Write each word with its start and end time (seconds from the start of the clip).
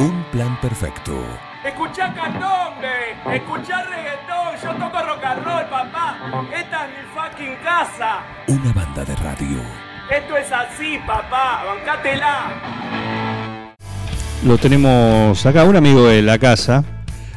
Un 0.00 0.24
plan 0.32 0.58
perfecto. 0.62 1.12
Escuchá 1.62 2.14
candombe, 2.14 3.36
escuchá 3.36 3.82
reggaetón, 3.84 4.56
yo 4.62 4.72
toco 4.82 4.98
rock 5.06 5.24
and 5.26 5.44
roll, 5.44 5.64
papá. 5.68 6.16
Esta 6.56 6.86
es 6.86 6.90
mi 6.90 7.04
fucking 7.14 7.56
casa. 7.62 8.22
Una 8.48 8.72
banda 8.72 9.04
de 9.04 9.14
radio. 9.16 9.58
Esto 10.10 10.38
es 10.38 10.50
así, 10.50 10.98
papá, 11.06 11.64
bancátela. 11.66 12.48
Lo 14.42 14.56
tenemos 14.56 15.44
acá, 15.44 15.64
un 15.64 15.76
amigo 15.76 16.06
de 16.06 16.22
la 16.22 16.38
casa. 16.38 16.82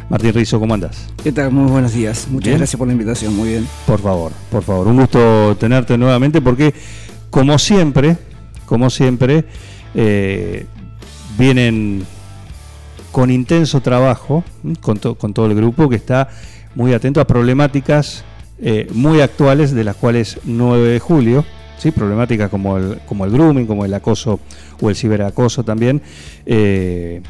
Martín 0.08 0.34
Rizo, 0.34 0.58
¿cómo 0.58 0.74
andás? 0.74 1.12
¿Qué 1.22 1.34
tal? 1.34 1.52
Muy 1.52 1.70
buenos 1.70 1.92
días. 1.92 2.30
Muchas 2.30 2.48
Bien. 2.48 2.58
gracias 2.60 2.78
por 2.78 2.88
la 2.88 2.94
invitación. 2.94 3.36
Muy 3.36 3.50
bien. 3.50 3.68
Por 3.86 4.00
favor, 4.00 4.32
por 4.50 4.64
favor. 4.64 4.88
Un 4.88 5.02
gusto 5.02 5.58
tenerte 5.60 5.98
nuevamente 5.98 6.40
porque, 6.40 6.74
como 7.30 7.60
siempre, 7.60 8.16
como 8.66 8.90
siempre, 8.90 9.44
eh, 9.94 10.66
vienen 11.38 12.06
con 13.14 13.32
intenso 13.32 13.80
trabajo 13.82 14.44
con, 14.82 14.98
to- 14.98 15.16
con 15.16 15.34
todo 15.34 15.46
el 15.46 15.56
grupo 15.56 15.88
que 15.88 15.96
está 15.96 16.28
muy 16.76 16.94
atento 16.94 17.22
a 17.22 17.26
problemáticas 17.28 18.26
eh, 18.60 18.88
muy 18.92 19.22
actuales 19.22 19.72
de 19.74 19.84
las 19.86 19.96
cuales 19.96 20.40
9 20.44 20.88
de 20.90 21.00
julio, 21.00 21.46
problemáticas 21.92 22.50
como 22.50 22.78
el, 22.78 23.00
como 23.06 23.26
el 23.26 23.32
grooming, 23.32 23.66
como 23.68 23.84
el 23.86 23.94
acoso 23.94 24.40
o 24.82 24.90
el 24.90 24.96
ciberacoso 24.96 25.64
también. 25.64 26.02
eh, 26.46 27.22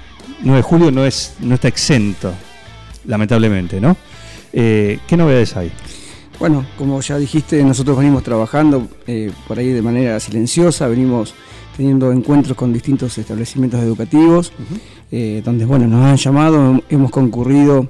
9 0.41 0.57
de 0.57 0.61
julio 0.63 0.91
no, 0.91 1.05
es, 1.05 1.35
no 1.39 1.55
está 1.55 1.67
exento, 1.67 2.31
lamentablemente, 3.05 3.79
¿no? 3.81 3.97
Eh, 4.53 4.99
¿Qué 5.07 5.17
novedades 5.17 5.55
hay? 5.57 5.71
Bueno, 6.39 6.65
como 6.77 6.99
ya 7.01 7.17
dijiste, 7.17 7.63
nosotros 7.63 7.97
venimos 7.97 8.23
trabajando 8.23 8.87
eh, 9.07 9.31
por 9.47 9.59
ahí 9.59 9.69
de 9.69 9.81
manera 9.81 10.19
silenciosa, 10.19 10.87
venimos 10.87 11.33
teniendo 11.77 12.11
encuentros 12.11 12.57
con 12.57 12.73
distintos 12.73 13.17
establecimientos 13.17 13.79
educativos, 13.81 14.51
eh, 15.11 15.41
donde 15.43 15.65
bueno, 15.65 15.87
nos 15.87 16.05
han 16.05 16.17
llamado, 16.17 16.81
hemos 16.89 17.11
concurrido 17.11 17.87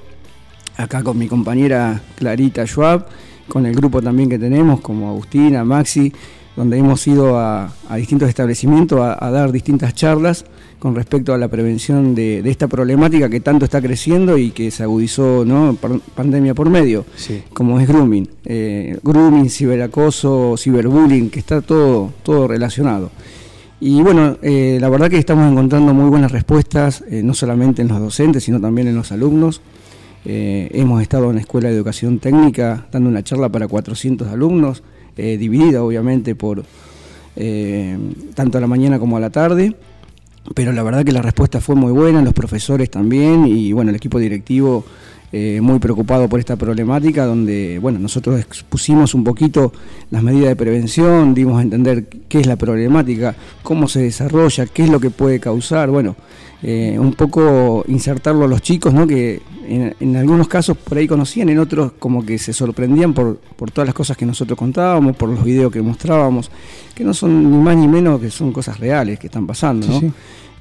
acá 0.77 1.04
con 1.04 1.18
mi 1.18 1.27
compañera 1.27 2.02
Clarita 2.16 2.66
Schwab, 2.66 3.08
con 3.48 3.66
el 3.66 3.76
grupo 3.76 4.02
también 4.02 4.30
que 4.30 4.40
tenemos, 4.40 4.82
como 4.82 5.10
Agustina, 5.10 5.63
Maxi, 5.63 6.12
donde 6.55 6.77
hemos 6.77 7.05
ido 7.07 7.37
a, 7.40 7.73
a 7.90 7.96
distintos 7.96 8.29
establecimientos 8.29 8.99
a, 8.99 9.23
a 9.26 9.32
dar 9.32 9.51
distintas 9.51 9.93
charlas 9.96 10.46
con 10.79 10.95
respecto 10.95 11.34
a 11.34 11.37
la 11.37 11.48
prevención 11.48 12.13
de, 12.13 12.41
de 12.43 12.49
esta 12.51 12.68
problemática 12.68 13.29
que 13.29 13.40
tanto 13.40 13.65
está 13.65 13.82
creciendo 13.82 14.37
y 14.37 14.51
que 14.51 14.70
se 14.70 14.84
agudizó, 14.84 15.45
¿no? 15.45 15.77
Pandemia 16.15 16.54
por 16.54 16.70
medio 16.70 17.05
Sí. 17.15 17.41
como 17.54 17.79
es 17.79 17.87
grooming. 17.87 18.27
Eh, 18.45 18.98
grooming, 19.01 19.49
ciberacoso, 19.49 20.55
ciberbullying, 20.57 21.29
que 21.29 21.40
está 21.40 21.62
todo, 21.62 22.12
todo 22.23 22.48
relacionado. 22.48 23.12
Y 23.79 24.01
bueno, 24.01 24.38
eh, 24.41 24.77
la 24.79 24.90
verdad 24.90 25.10
que 25.10 25.17
estamos 25.17 25.49
encontrando 25.51 25.93
muy 25.93 26.10
buenas 26.10 26.32
respuestas, 26.32 27.04
eh, 27.10 27.21
no 27.23 27.34
solamente 27.34 27.82
en 27.82 27.88
los 27.90 27.99
docentes, 27.99 28.43
sino 28.43 28.62
también 28.62 28.88
en 28.88 28.95
los 28.95 29.12
alumnos. 29.12 29.62
Eh, 30.26 30.70
hemos 30.73 31.01
estado 31.01 31.29
en 31.29 31.35
la 31.35 31.41
Escuela 31.41 31.67
de 31.70 31.76
Educación 31.76 32.20
Técnica 32.20 32.88
dando 32.91 33.10
una 33.10 33.23
charla 33.23 33.49
para 33.49 33.67
400 33.67 34.29
alumnos, 34.29 34.84
eh, 35.18 35.38
dividida 35.38 35.84
obviamente 35.84 36.36
por 36.36 36.64
eh, 37.36 37.98
tanto 38.36 38.58
a 38.58 38.62
la 38.62 38.68
mañana 38.68 39.00
como 39.00 39.18
a 39.18 39.20
la 39.20 39.30
tarde. 39.30 39.76
Pero 40.54 40.74
la 40.74 40.84
verdad 40.84 41.06
que 41.06 41.14
la 41.14 41.22
respuesta 41.22 41.62
fue 41.62 41.76
muy 41.76 41.92
buena, 41.94 42.22
los 42.22 42.34
profesores 42.34 42.90
también 42.90 43.48
y 43.48 43.72
bueno, 43.72 43.91
el 43.91 43.96
equipo 43.96 44.20
directivo 44.20 44.84
eh, 45.36 45.62
muy 45.62 45.80
preocupado 45.80 46.30
por 46.30 46.40
esta 46.40 46.58
problemática, 46.58 47.26
donde 47.26 47.80
bueno, 47.80 47.98
nosotros 47.98 48.40
expusimos 48.40 49.16
un 49.16 49.24
poquito 49.24 49.74
las 50.12 50.22
medidas 50.22 50.50
de 50.50 50.56
prevención, 50.56 51.34
dimos 51.34 51.58
a 51.58 51.64
entender 51.64 52.06
qué 52.30 52.40
es 52.40 52.46
la 52.46 52.56
problemática, 52.56 53.36
cómo 53.64 53.88
se 53.88 54.02
desarrolla, 54.02 54.68
qué 54.68 54.84
es 54.84 54.90
lo 54.90 55.00
que 55.00 55.10
puede 55.10 55.40
causar, 55.40 55.90
bueno, 55.90 56.16
eh, 56.64 56.98
un 56.98 57.14
poco 57.14 57.84
insertarlo 57.88 58.46
a 58.46 58.48
los 58.48 58.62
chicos, 58.62 58.94
¿no? 58.94 59.06
que 59.06 59.42
en, 59.68 59.96
en 60.00 60.16
algunos 60.16 60.48
casos 60.48 60.78
por 60.78 60.98
ahí 60.98 61.08
conocían, 61.08 61.50
en 61.50 61.60
otros 61.60 61.92
como 62.00 62.26
que 62.26 62.38
se 62.38 62.54
sorprendían 62.54 63.14
por, 63.14 63.38
por 63.38 63.70
todas 63.70 63.88
las 63.88 63.94
cosas 63.94 64.16
que 64.16 64.25
nosotros 64.25 64.58
contábamos, 64.58 65.16
por 65.16 65.29
los 65.29 65.44
videos 65.44 65.72
que 65.72 65.81
mostrábamos, 65.81 66.50
que 66.96 67.03
no 67.03 67.13
son 67.13 67.52
ni 67.52 67.57
más 67.57 67.75
ni 67.75 67.88
menos 67.88 68.22
que 68.22 68.31
son 68.31 68.53
cosas 68.53 68.79
reales 68.79 69.19
que 69.19 69.28
están 69.28 69.46
pasando, 69.46 69.88
¿no? 69.88 70.00
Sí, 70.00 70.07
sí. 70.07 70.13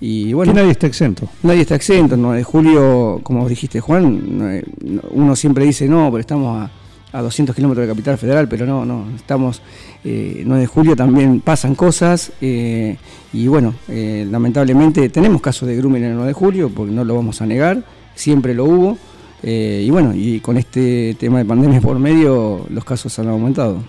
Y 0.05 0.33
bueno, 0.33 0.53
que 0.53 0.59
nadie 0.59 0.73
está 0.73 0.89
exento. 0.89 1.29
Nadie 1.45 1.61
está 1.61 1.77
exento, 1.77 2.17
9 2.17 2.39
de 2.39 2.43
julio, 2.43 3.21
como 3.23 3.49
dijiste 3.49 3.79
Juan, 3.79 4.39
no, 4.39 4.51
eh, 4.51 4.65
no, 4.85 5.01
uno 5.12 5.37
siempre 5.37 5.65
dice 5.65 5.87
no, 5.87 6.11
pero 6.11 6.21
estamos 6.21 6.61
a, 6.61 6.71
a 7.17 7.23
200 7.23 7.55
kilómetros 7.55 7.83
de 7.83 7.87
la 7.87 7.95
capital 7.95 8.19
federal, 8.19 8.49
pero 8.49 8.67
no, 8.67 8.85
no, 8.85 9.07
estamos, 9.15 9.62
eh, 10.05 10.43
9 10.45 10.61
de 10.61 10.67
julio 10.67 10.97
también 10.97 11.41
pasan 11.41 11.75
cosas 11.75 12.33
eh, 12.41 12.97
y 13.33 13.47
bueno, 13.47 13.75
eh, 13.89 14.27
lamentablemente 14.31 15.09
tenemos 15.09 15.41
casos 15.41 15.69
de 15.69 15.77
grooming 15.77 16.03
en 16.03 16.11
el 16.11 16.15
9 16.17 16.29
de 16.29 16.35
julio, 16.35 16.71
porque 16.75 16.93
no 16.93 17.05
lo 17.05 17.15
vamos 17.15 17.41
a 17.41 17.47
negar, 17.47 17.85
siempre 18.15 18.55
lo 18.55 18.65
hubo. 18.65 18.99
eh, 19.43 19.83
y 19.87 19.91
bueno, 19.91 20.12
y 20.15 20.41
con 20.41 20.57
este 20.57 21.15
tema 21.19 21.39
de 21.39 21.45
pandemia 21.45 21.81
por 21.81 21.99
medio, 21.99 22.67
los 22.69 22.85
casos 22.85 23.17
han 23.19 23.29
aumentado. 23.29 23.83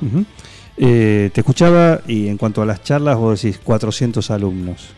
Te 0.76 1.32
escuchaba 1.36 2.02
y 2.08 2.28
en 2.28 2.38
cuanto 2.38 2.62
a 2.62 2.66
las 2.66 2.82
charlas, 2.84 3.18
vos 3.18 3.42
decís 3.42 3.60
400 3.64 4.32
alumnos, 4.32 4.90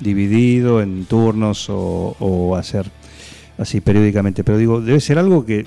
dividido 0.00 0.80
en 0.80 1.04
turnos 1.04 1.68
o, 1.70 2.16
o 2.18 2.56
hacer 2.56 2.90
así 3.58 3.80
periódicamente. 3.80 4.42
Pero 4.42 4.58
digo, 4.58 4.80
debe 4.80 5.00
ser 5.00 5.18
algo 5.18 5.44
que 5.44 5.66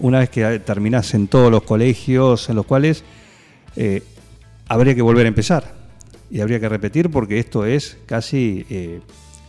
una 0.00 0.20
vez 0.20 0.30
que 0.30 0.58
terminás 0.60 1.14
en 1.14 1.28
todos 1.28 1.50
los 1.50 1.62
colegios 1.62 2.48
en 2.48 2.56
los 2.56 2.66
cuales 2.66 3.04
eh, 3.78 4.02
habría 4.68 4.94
que 4.94 5.02
volver 5.02 5.24
a 5.24 5.28
empezar 5.28 5.74
y 6.30 6.40
habría 6.40 6.60
que 6.60 6.68
repetir 6.68 7.08
porque 7.10 7.38
esto 7.38 7.64
es 7.64 7.96
casi 8.06 8.66
eh, 8.68 9.00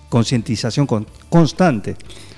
concientización 0.08 0.88
con- 0.88 1.06
constante. 1.30 1.96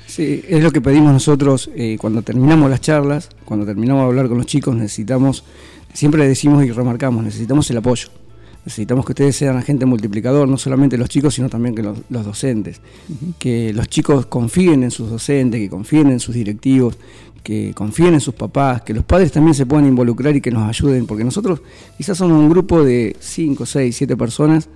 Sí, 0.07 0.44
es 0.47 0.62
lo 0.63 0.72
que 0.72 0.81
pedimos 0.81 1.13
nosotros 1.13 1.69
eh, 1.75 1.97
cuando 2.00 2.22
terminamos 2.22 2.69
las 2.69 2.81
charlas, 2.81 3.30
cuando 3.46 3.66
terminamos 3.66 4.03
de 4.03 4.07
hablar 4.07 4.28
con 4.28 4.38
los 4.38 4.47
chicos, 4.47 4.75
necesitamos, 4.75 5.44
siempre 5.94 6.28
decimos 6.28 6.66
y 6.66 6.72
remarcamos, 6.72 7.24
necesitamos 7.24 7.69
el 7.72 7.78
apoyo. 7.78 8.09
Necesitamos 8.66 9.06
que 9.06 9.13
ustedes 9.13 9.35
sean 9.35 9.57
agente 9.57 9.85
multiplicador, 9.88 10.47
no 10.47 10.56
solamente 10.56 10.96
los 10.96 11.09
chicos, 11.09 11.34
sino 11.34 11.50
también 11.50 11.74
que 11.74 11.81
los, 11.81 11.97
los 12.09 12.24
docentes. 12.25 12.80
Que 13.40 13.74
los 13.74 13.88
chicos 13.88 14.28
confíen 14.28 14.84
en 14.84 14.91
sus 14.91 15.09
docentes, 15.09 15.59
que 15.59 15.68
confíen 15.69 16.12
en 16.12 16.19
sus 16.19 16.35
directivos, 16.35 16.96
que 17.44 17.74
confíen 17.74 18.13
en 18.13 18.22
sus 18.22 18.34
papás, 18.34 18.81
que 18.84 18.94
los 18.94 19.03
padres 19.03 19.31
también 19.31 19.53
se 19.53 19.66
puedan 19.66 19.88
involucrar 19.88 20.35
y 20.35 20.41
que 20.41 20.52
nos 20.52 20.68
ayuden, 20.68 21.06
porque 21.07 21.24
nosotros 21.24 21.62
quizás 21.97 22.18
somos 22.18 22.38
un 22.38 22.50
grupo 22.50 22.84
de 22.84 23.16
5, 23.19 23.66
6, 23.66 23.96
7 23.96 24.18
personas 24.18 24.69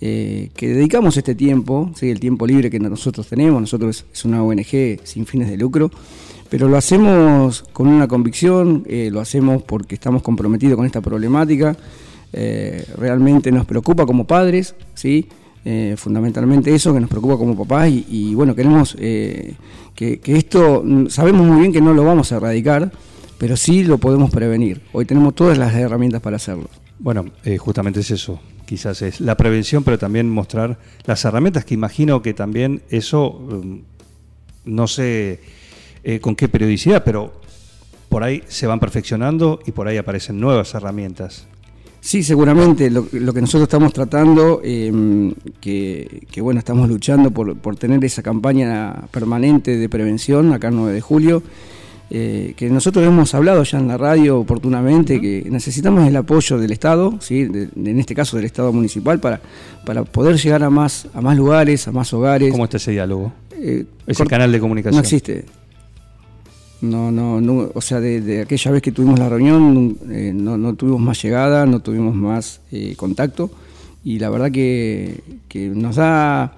eh, 0.00 0.50
que 0.56 0.68
dedicamos 0.68 1.16
este 1.16 1.36
tiempo, 1.36 1.92
el 2.00 2.18
tiempo 2.18 2.44
libre 2.44 2.70
que 2.70 2.80
nosotros 2.80 3.28
tenemos, 3.28 3.60
nosotros 3.60 4.04
es 4.12 4.24
una 4.24 4.42
ONG 4.42 4.98
sin 5.04 5.26
fines 5.26 5.48
de 5.48 5.56
lucro, 5.56 5.90
pero 6.50 6.68
lo 6.68 6.76
hacemos 6.76 7.64
con 7.72 7.86
una 7.86 8.08
convicción, 8.08 8.84
eh, 8.88 9.10
lo 9.12 9.20
hacemos 9.20 9.62
porque 9.62 9.94
estamos 9.94 10.22
comprometidos 10.22 10.76
con 10.76 10.86
esta 10.86 11.00
problemática, 11.00 11.76
eh, 12.32 12.84
realmente 12.98 13.52
nos 13.52 13.64
preocupa 13.64 14.04
como 14.04 14.26
padres, 14.26 14.74
¿sí? 14.94 15.28
Eh, 15.64 15.94
fundamentalmente 15.96 16.74
eso, 16.74 16.92
que 16.92 16.98
nos 16.98 17.08
preocupa 17.08 17.36
como 17.36 17.56
papás 17.56 17.88
y, 17.88 18.34
bueno, 18.34 18.52
queremos 18.54 18.96
eh, 18.98 19.54
que, 19.94 20.20
esto, 20.24 20.82
mm, 20.84 21.06
sabemos 21.06 21.46
muy 21.46 21.60
bien 21.60 21.72
que 21.72 21.80
no 21.80 21.94
lo 21.94 22.04
vamos 22.04 22.32
a 22.32 22.36
erradicar, 22.36 22.90
pero 23.38 23.56
sí 23.56 23.84
lo 23.84 23.98
podemos 23.98 24.32
prevenir. 24.32 24.82
Hoy 24.92 25.04
tenemos 25.04 25.36
todas 25.36 25.58
las 25.58 25.72
herramientas 25.74 26.20
para 26.20 26.36
hacerlo. 26.36 26.68
Bueno, 26.98 27.26
eh, 27.44 27.58
justamente 27.58 28.00
es 28.00 28.10
eso, 28.10 28.40
quizás 28.66 29.02
es 29.02 29.20
la 29.20 29.36
prevención, 29.36 29.84
pero 29.84 29.98
también 29.98 30.28
mostrar 30.28 30.78
las 31.04 31.24
herramientas 31.24 31.64
que 31.64 31.74
imagino 31.74 32.22
que 32.22 32.34
también 32.34 32.82
eso, 32.90 33.30
um, 33.30 33.82
no 34.64 34.86
sé 34.88 35.40
con 36.20 36.34
qué 36.34 36.48
periodicidad, 36.48 37.04
pero 37.04 37.32
por 38.08 38.24
ahí 38.24 38.42
se 38.48 38.66
van 38.66 38.80
perfeccionando 38.80 39.60
y 39.64 39.70
por 39.70 39.86
ahí 39.86 39.98
aparecen 39.98 40.40
nuevas 40.40 40.74
herramientas. 40.74 41.46
Sí, 42.04 42.24
seguramente 42.24 42.90
lo, 42.90 43.06
lo 43.12 43.32
que 43.32 43.40
nosotros 43.40 43.62
estamos 43.62 43.92
tratando, 43.92 44.60
eh, 44.64 45.32
que, 45.60 46.26
que, 46.32 46.40
bueno, 46.40 46.58
estamos 46.58 46.88
luchando 46.88 47.30
por, 47.30 47.56
por, 47.56 47.76
tener 47.76 48.04
esa 48.04 48.24
campaña 48.24 48.92
permanente 49.12 49.76
de 49.76 49.88
prevención 49.88 50.52
acá 50.52 50.66
el 50.66 50.74
9 50.74 50.94
de 50.94 51.00
julio, 51.00 51.44
eh, 52.10 52.54
que 52.56 52.68
nosotros 52.70 53.06
hemos 53.06 53.32
hablado 53.36 53.62
ya 53.62 53.78
en 53.78 53.86
la 53.86 53.96
radio 53.96 54.40
oportunamente, 54.40 55.20
que 55.20 55.46
necesitamos 55.48 56.04
el 56.08 56.16
apoyo 56.16 56.58
del 56.58 56.72
Estado, 56.72 57.14
¿sí? 57.20 57.44
De, 57.44 57.68
de, 57.72 57.90
en 57.92 58.00
este 58.00 58.16
caso 58.16 58.36
del 58.36 58.46
Estado 58.46 58.72
municipal, 58.72 59.20
para, 59.20 59.40
para 59.86 60.02
poder 60.02 60.36
llegar 60.38 60.64
a 60.64 60.70
más, 60.70 61.06
a 61.14 61.20
más 61.20 61.36
lugares, 61.36 61.86
a 61.86 61.92
más 61.92 62.12
hogares. 62.12 62.50
¿Cómo 62.50 62.64
está 62.64 62.78
ese 62.78 62.90
diálogo? 62.90 63.32
Eh, 63.52 63.84
ese 64.08 64.26
canal 64.26 64.50
de 64.50 64.58
comunicación. 64.58 64.96
No 64.96 65.02
existe. 65.02 65.44
No, 66.82 67.10
no, 67.10 67.40
no, 67.40 67.70
o 67.74 67.80
sea, 67.80 68.00
de, 68.00 68.20
de, 68.20 68.42
aquella 68.42 68.72
vez 68.72 68.82
que 68.82 68.92
tuvimos 68.92 69.18
la 69.18 69.28
reunión 69.28 69.96
eh, 70.10 70.32
no, 70.34 70.58
no, 70.58 70.74
tuvimos 70.74 71.00
más 71.00 71.22
llegada, 71.22 71.64
no 71.64 71.80
tuvimos 71.80 72.14
más 72.14 72.60
eh, 72.72 72.94
contacto 72.96 73.50
y 74.04 74.18
la 74.18 74.30
verdad 74.30 74.50
que, 74.50 75.22
que, 75.48 75.68
nos 75.68 75.96
da 75.96 76.56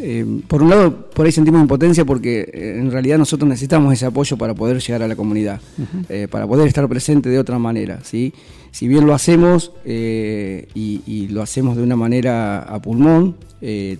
eh, 0.00 0.24
por 0.46 0.62
un 0.62 0.70
lado, 0.70 1.10
por 1.10 1.26
ahí 1.26 1.32
sentimos 1.32 1.60
impotencia 1.60 2.04
porque 2.04 2.48
eh, 2.52 2.76
en 2.78 2.92
realidad 2.92 3.18
nosotros 3.18 3.48
necesitamos 3.48 3.92
ese 3.92 4.06
apoyo 4.06 4.36
para 4.36 4.54
poder 4.54 4.78
llegar 4.78 5.02
a 5.02 5.08
la 5.08 5.16
comunidad, 5.16 5.60
eh, 6.08 6.28
para 6.30 6.46
poder 6.46 6.68
estar 6.68 6.88
presente 6.88 7.28
de 7.28 7.38
otra 7.38 7.58
manera. 7.58 7.98
¿sí? 8.04 8.32
Si 8.70 8.86
bien 8.86 9.06
lo 9.06 9.12
hacemos 9.12 9.72
y, 9.84 11.28
lo 11.30 11.42
hacemos 11.42 11.76
de 11.76 11.82
una 11.82 11.96
manera 11.96 12.60
a 12.60 12.80
pulmón, 12.80 13.36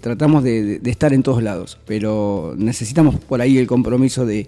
tratamos 0.01 0.45
de, 0.45 0.81
estar 0.85 1.13
en 1.13 1.25
todos 1.25 1.43
lados, 1.43 1.79
pero 1.85 2.55
necesitamos 2.57 3.17
por 3.17 3.41
ahí 3.41 3.59
el 3.59 3.67
compromiso 3.67 4.25
de, 4.25 4.47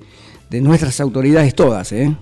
de 0.51 0.61
nuestras 0.61 1.01
autoridades 1.01 1.55
todas. 1.55 1.93
¿eh? 1.93 2.15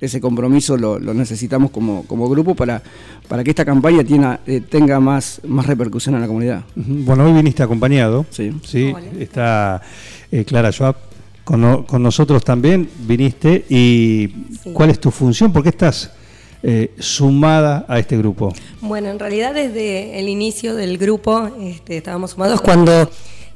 ese 0.00 0.20
compromiso 0.20 0.76
lo, 0.76 0.98
necesitamos 0.98 1.70
como, 1.70 2.28
grupo 2.28 2.54
para, 2.54 2.82
para 3.28 3.44
que 3.44 3.50
esta 3.50 3.64
campaña 3.64 4.40
eh, 4.46 4.60
tenga 4.60 4.98
más, 4.98 5.40
más 5.46 5.66
repercusión 5.66 6.14
en 6.14 6.22
la 6.22 6.26
comunidad. 6.26 6.62
Bueno, 6.74 7.26
hoy 7.26 7.32
viniste 7.32 7.62
acompañado. 7.62 8.24
Sí. 8.30 8.52
¿sí? 8.64 8.94
Está 9.18 9.82
eh, 10.32 10.44
Clara 10.44 10.72
Schwab 10.72 10.96
con, 11.44 11.84
con, 11.84 12.02
nosotros 12.02 12.42
también. 12.42 12.88
Viniste 13.00 13.66
y 13.68 14.28
¿cuál 14.72 14.90
es 14.90 15.00
tu 15.00 15.10
función? 15.10 15.52
¿Por 15.52 15.62
qué 15.62 15.68
estás 15.68 16.12
eh, 16.62 16.94
sumada 16.98 17.84
a 17.86 17.98
este 17.98 18.16
grupo? 18.16 18.54
Bueno, 18.80 19.08
en 19.10 19.18
realidad 19.18 19.52
desde 19.52 20.18
el 20.18 20.28
inicio 20.28 20.74
del 20.74 20.96
grupo 20.96 21.50
este, 21.60 21.98
estábamos 21.98 22.32
sumados 22.32 22.60
cuando... 22.60 23.10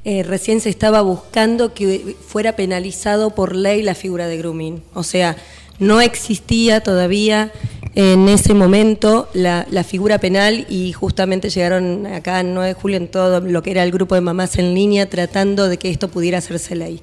recién 0.04 0.60
se 0.60 0.68
estaba 0.68 1.00
buscando 1.00 1.72
que 1.72 2.16
fuera 2.26 2.56
penalizado 2.56 3.34
por 3.34 3.56
ley 3.56 3.82
la 3.82 3.94
figura 3.94 4.26
de 4.26 4.36
grooming. 4.36 4.82
O 4.92 5.02
sea, 5.02 5.36
no 5.78 6.00
existía 6.00 6.82
todavía 6.82 7.52
en 7.94 8.28
ese 8.28 8.54
momento 8.54 9.28
la, 9.34 9.64
figura 9.84 10.18
penal 10.18 10.66
y 10.68 10.92
justamente 10.92 11.50
llegaron 11.50 12.06
acá 12.06 12.40
en 12.40 12.54
9 12.54 12.68
de 12.68 12.74
julio 12.74 12.96
en 12.96 13.08
todo 13.08 13.40
lo 13.40 13.62
que 13.62 13.70
era 13.70 13.84
el 13.84 13.92
grupo 13.92 14.14
de 14.14 14.20
mamás 14.20 14.58
en 14.58 14.74
línea 14.74 15.08
tratando 15.08 15.68
de 15.68 15.78
que 15.78 15.90
esto 15.90 16.08
pudiera 16.08 16.38
hacerse 16.38 16.74
ley. 16.74 17.00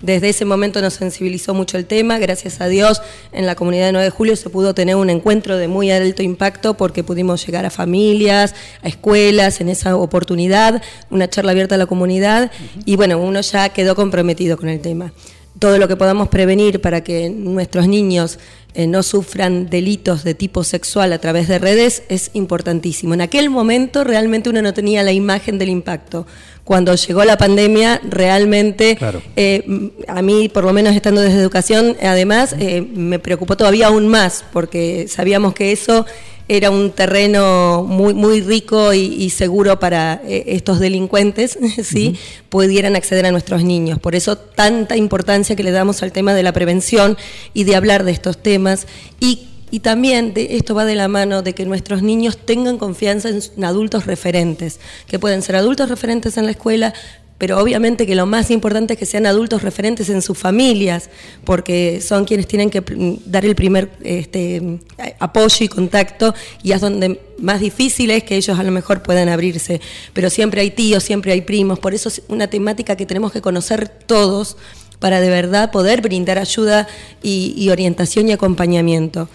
Desde 0.00 0.28
ese 0.28 0.44
momento 0.44 0.80
nos 0.80 0.94
sensibilizó 0.94 1.54
mucho 1.54 1.76
el 1.76 1.84
tema, 1.84 2.18
gracias 2.18 2.60
a 2.60 2.68
Dios 2.68 3.02
en 3.32 3.46
la 3.46 3.56
comunidad 3.56 3.86
de 3.86 3.92
9 3.92 4.04
de 4.04 4.10
julio 4.10 4.36
se 4.36 4.48
pudo 4.48 4.72
tener 4.72 4.94
un 4.94 5.10
encuentro 5.10 5.56
de 5.56 5.66
muy 5.66 5.90
alto 5.90 6.22
impacto 6.22 6.74
porque 6.74 7.02
pudimos 7.02 7.44
llegar 7.44 7.66
a 7.66 7.70
familias, 7.70 8.54
a 8.82 8.88
escuelas 8.88 9.60
en 9.60 9.68
esa 9.68 9.96
oportunidad, 9.96 10.82
una 11.10 11.28
charla 11.28 11.50
abierta 11.50 11.74
a 11.74 11.78
la 11.78 11.86
comunidad. 11.86 12.52
Y 12.84 12.94
bueno, 12.94 13.18
uno 13.18 13.40
ya 13.40 13.70
quedó 13.70 13.96
comprometido 13.96 14.56
con 14.56 14.68
el 14.68 14.80
tema 14.80 15.12
todo 15.58 15.78
lo 15.78 15.88
que 15.88 15.96
podamos 15.96 16.28
prevenir 16.28 16.80
para 16.80 17.02
que 17.02 17.30
nuestros 17.30 17.88
niños 17.88 18.38
eh, 18.74 18.86
no 18.86 19.02
sufran 19.02 19.70
delitos 19.70 20.24
de 20.24 20.34
tipo 20.34 20.62
sexual 20.62 21.12
a 21.12 21.18
través 21.18 21.48
de 21.48 21.58
redes 21.58 22.02
es 22.08 22.30
importantísimo. 22.34 23.14
En 23.14 23.20
aquel 23.20 23.50
momento 23.50 24.04
realmente 24.04 24.50
uno 24.50 24.62
no 24.62 24.74
tenía 24.74 25.02
la 25.02 25.12
imagen 25.12 25.58
del 25.58 25.70
impacto. 25.70 26.26
Cuando 26.64 26.94
llegó 26.94 27.24
la 27.24 27.38
pandemia, 27.38 28.00
realmente, 28.08 28.98
eh, 29.36 29.90
a 30.06 30.20
mí, 30.20 30.50
por 30.50 30.64
lo 30.64 30.74
menos 30.74 30.94
estando 30.94 31.22
desde 31.22 31.40
educación, 31.40 31.96
además, 32.02 32.54
eh, 32.58 32.82
me 32.82 33.18
preocupó 33.18 33.56
todavía 33.56 33.86
aún 33.86 34.06
más, 34.06 34.44
porque 34.52 35.06
sabíamos 35.08 35.54
que 35.54 35.72
eso 35.72 36.04
era 36.48 36.70
un 36.70 36.90
terreno 36.92 37.84
muy, 37.86 38.14
muy 38.14 38.40
rico 38.40 38.92
y, 38.94 39.30
seguro 39.30 39.78
para 39.78 40.22
eh, 40.24 40.44
estos 40.48 40.80
delincuentes, 40.80 41.58
¿sí? 41.84 42.16
pudieran 42.48 42.96
acceder 42.96 43.26
a 43.26 43.30
nuestros 43.30 43.62
niños. 43.62 43.98
Por 43.98 44.14
eso 44.14 44.36
tanta 44.36 44.96
importancia 44.96 45.54
que 45.54 45.62
le 45.62 45.70
damos 45.70 46.02
al 46.02 46.12
tema 46.12 46.34
de 46.34 46.42
la 46.42 46.52
prevención 46.52 47.16
y 47.52 47.64
de 47.64 47.76
hablar 47.76 48.04
de 48.04 48.12
estos 48.12 48.38
temas 48.38 48.86
y 49.20 49.48
y 49.70 49.80
también 49.80 50.34
de, 50.34 50.56
esto 50.56 50.74
va 50.74 50.84
de 50.84 50.94
la 50.94 51.08
mano 51.08 51.42
de 51.42 51.54
que 51.54 51.66
nuestros 51.66 52.02
niños 52.02 52.38
tengan 52.38 52.78
confianza 52.78 53.28
en 53.28 53.64
adultos 53.64 54.06
referentes, 54.06 54.80
que 55.06 55.18
pueden 55.18 55.42
ser 55.42 55.56
adultos 55.56 55.88
referentes 55.88 56.36
en 56.38 56.46
la 56.46 56.52
escuela, 56.52 56.94
pero 57.38 57.60
obviamente 57.60 58.04
que 58.06 58.16
lo 58.16 58.26
más 58.26 58.50
importante 58.50 58.94
es 58.94 58.98
que 58.98 59.06
sean 59.06 59.24
adultos 59.24 59.62
referentes 59.62 60.10
en 60.10 60.22
sus 60.22 60.36
familias, 60.36 61.08
porque 61.44 62.00
son 62.00 62.24
quienes 62.24 62.48
tienen 62.48 62.68
que 62.68 62.82
dar 63.24 63.44
el 63.44 63.54
primer 63.54 63.90
este, 64.02 64.80
apoyo 65.20 65.64
y 65.64 65.68
contacto 65.68 66.34
y 66.64 66.72
es 66.72 66.80
donde 66.80 67.20
más 67.38 67.60
difícil 67.60 68.10
es 68.10 68.24
que 68.24 68.36
ellos 68.36 68.58
a 68.58 68.62
lo 68.64 68.72
mejor 68.72 69.02
puedan 69.02 69.28
abrirse. 69.28 69.80
Pero 70.12 70.30
siempre 70.30 70.60
hay 70.60 70.72
tíos, 70.72 71.04
siempre 71.04 71.32
hay 71.32 71.42
primos, 71.42 71.78
por 71.78 71.94
eso 71.94 72.08
es 72.08 72.22
una 72.28 72.48
temática 72.48 72.96
que 72.96 73.06
tenemos 73.06 73.30
que 73.30 73.40
conocer 73.40 73.88
todos 73.88 74.56
para 74.98 75.20
de 75.20 75.30
verdad 75.30 75.70
poder 75.70 76.00
brindar 76.00 76.38
ayuda 76.38 76.88
y, 77.22 77.68
orientación 77.70 78.28
y 78.28 78.32
acompañamiento. 78.32 79.28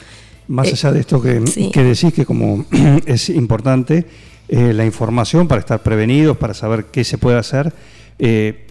Más 0.49 0.67
eh, 0.67 0.71
allá 0.73 0.91
de 0.91 0.99
esto 0.99 1.21
que, 1.21 1.41
que 1.71 1.83
decís 1.83 2.13
que 2.13 2.25
como 2.25 2.65
es 3.05 3.29
importante, 3.29 4.05
eh, 4.47 4.73
la 4.73 4.85
información 4.85 5.47
para 5.47 5.59
estar 5.59 5.81
prevenidos, 5.81 6.37
para 6.37 6.53
saber 6.53 6.85
qué 6.85 7.03
se 7.03 7.17
puede 7.17 7.37
hacer. 7.37 7.73
Eh, 8.19 8.67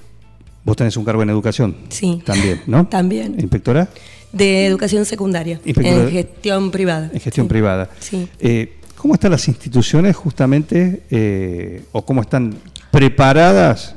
vos 0.64 0.76
tenés 0.76 0.96
un 0.96 1.04
cargo 1.04 1.22
en 1.22 1.30
educación. 1.30 1.76
Sí. 1.88 2.22
También, 2.24 2.62
¿no? 2.66 2.86
También. 2.86 3.36
¿Inspectora? 3.38 3.88
De 4.32 4.66
educación 4.66 5.04
secundaria. 5.04 5.60
En 5.64 6.10
gestión 6.10 6.70
privada. 6.70 7.10
En 7.12 7.20
gestión 7.20 7.48
privada. 7.48 7.90
Sí. 8.00 8.28
Eh, 8.40 8.78
¿Cómo 8.96 9.14
están 9.14 9.32
las 9.32 9.48
instituciones 9.48 10.14
justamente, 10.14 11.02
o 11.90 12.02
cómo 12.06 12.20
están 12.20 12.54
preparadas 12.92 13.96